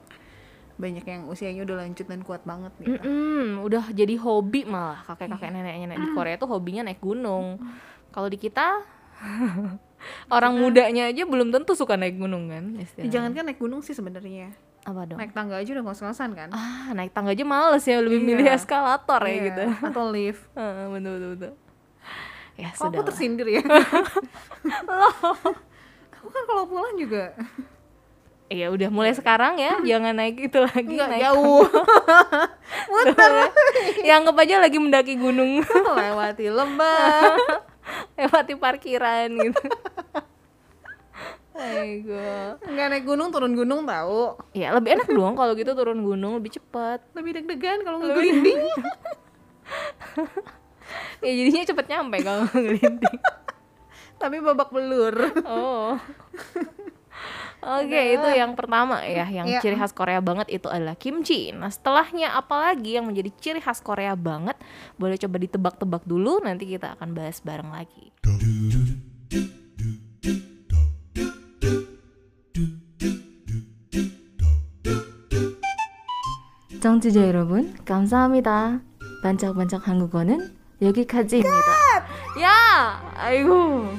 banyak 0.73 1.03
yang 1.03 1.21
usianya 1.25 1.61
udah 1.61 1.77
lanjut 1.79 2.05
dan 2.05 2.21
kuat 2.21 2.41
banget 2.41 2.73
gitu. 2.79 2.97
Mm-mm, 2.97 3.61
udah 3.61 3.91
jadi 3.91 4.17
hobi 4.17 4.65
malah 4.65 5.05
kakek-kakek 5.05 5.49
neneknya 5.49 5.93
di 5.93 6.09
Korea 6.09 6.35
tuh 6.35 6.49
hobinya 6.49 6.81
naik 6.83 6.97
gunung. 6.99 7.61
Kalau 8.09 8.25
di 8.25 8.35
kita 8.35 8.81
orang 10.29 10.57
mudanya 10.57 11.05
aja 11.05 11.21
belum 11.23 11.51
tentu 11.51 11.71
suka 11.71 11.93
naik 11.93 12.17
gunung 12.17 12.49
kan 12.49 12.73
Ya, 12.73 12.81
istilahnya. 12.81 13.11
jangan 13.11 13.31
kan 13.31 13.43
naik 13.45 13.59
gunung 13.59 13.79
sih 13.79 13.93
sebenarnya. 13.93 14.49
apa 14.81 15.05
dong? 15.05 15.21
Naik 15.21 15.29
tangga 15.31 15.55
aja 15.55 15.69
udah 15.71 15.83
ngos-ngosan 15.85 16.33
kan. 16.33 16.49
Ah, 16.49 16.89
naik 16.91 17.13
tangga 17.13 17.29
aja 17.29 17.45
males 17.45 17.85
ya, 17.85 18.01
lebih 18.01 18.17
Iya. 18.17 18.27
milih 18.33 18.45
eskalator 18.49 19.21
ya 19.21 19.29
Iya, 19.29 19.41
gitu. 19.45 19.63
Atau 19.85 20.03
lift. 20.09 20.41
Heeh, 20.57 20.85
betul 20.89 21.11
betul 21.13 21.29
betul. 21.31 21.51
Ya 22.57 22.69
Kok 22.71 22.77
sudah. 22.81 22.97
aku 22.97 23.01
tersindir 23.05 23.47
ya? 23.51 23.61
aku 26.11 26.27
kan 26.27 26.43
kalau 26.43 26.63
pulang 26.65 26.95
juga 26.95 27.33
Iya 28.51 28.67
udah 28.67 28.89
mulai 28.91 29.15
sekarang 29.15 29.55
ya, 29.55 29.79
jangan 29.79 30.11
naik 30.11 30.51
itu 30.51 30.59
lagi. 30.59 30.83
nggak 30.83 31.07
naik 31.07 31.23
jauh. 31.23 31.63
Muter 32.91 33.31
Ya 34.03 34.19
anggap 34.19 34.35
aja 34.43 34.59
lagi 34.59 34.75
mendaki 34.75 35.15
gunung, 35.15 35.63
lewati 36.03 36.51
lembah. 36.51 37.39
lewati 38.19 38.59
parkiran 38.59 39.31
gitu. 39.39 39.63
Aigoo. 41.55 42.59
Nggak 42.67 42.87
naik 42.91 43.05
gunung 43.07 43.31
turun 43.31 43.55
gunung 43.55 43.87
tahu. 43.87 44.35
Ya 44.51 44.75
lebih 44.75 44.99
enak 44.99 45.07
dong 45.07 45.39
kalau 45.39 45.55
gitu 45.55 45.71
turun 45.71 46.03
gunung 46.03 46.43
lebih 46.43 46.59
cepat. 46.59 46.99
Lebih 47.15 47.39
deg-degan 47.39 47.87
kalau 47.87 48.03
ngegelinding. 48.03 48.67
Ya 51.23 51.31
jadinya 51.39 51.63
cepet 51.71 51.85
nyampe 51.87 52.19
kalau 52.19 52.43
ngelinding. 52.51 53.19
Tapi 54.19 54.43
babak 54.43 54.75
belur. 54.75 55.15
Oh. 55.47 55.95
Oke, 57.64 58.14
itu 58.14 58.28
yang 58.36 58.52
pertama 58.52 59.00
ya, 59.02 59.26
yang 59.26 59.48
Iya. 59.48 59.58
ciri 59.64 59.74
khas 59.80 59.96
Korea 59.96 60.20
banget 60.20 60.46
itu 60.52 60.68
adalah 60.68 60.94
kimchi. 60.94 61.50
Nah, 61.50 61.72
setelahnya 61.72 62.36
apalagi 62.36 63.00
yang 63.00 63.08
menjadi 63.08 63.32
ciri 63.40 63.60
khas 63.64 63.80
Korea 63.80 64.12
banget? 64.14 64.54
Boleh 65.00 65.16
coba 65.16 65.36
ditebak-tebak 65.40 66.04
dulu, 66.04 66.38
nanti 66.44 66.68
kita 66.68 66.94
akan 66.94 67.16
bahas 67.16 67.40
bareng 67.40 67.72
lagi. 67.72 68.12
청취자 76.80 77.26
여러분, 77.26 77.74
감사합니다. 77.84 78.78
반짝반짝 79.22 79.88
한국어는 79.88 80.54
여기까지입니다. 80.82 81.72
야! 82.42 83.02
아이고. 83.16 83.90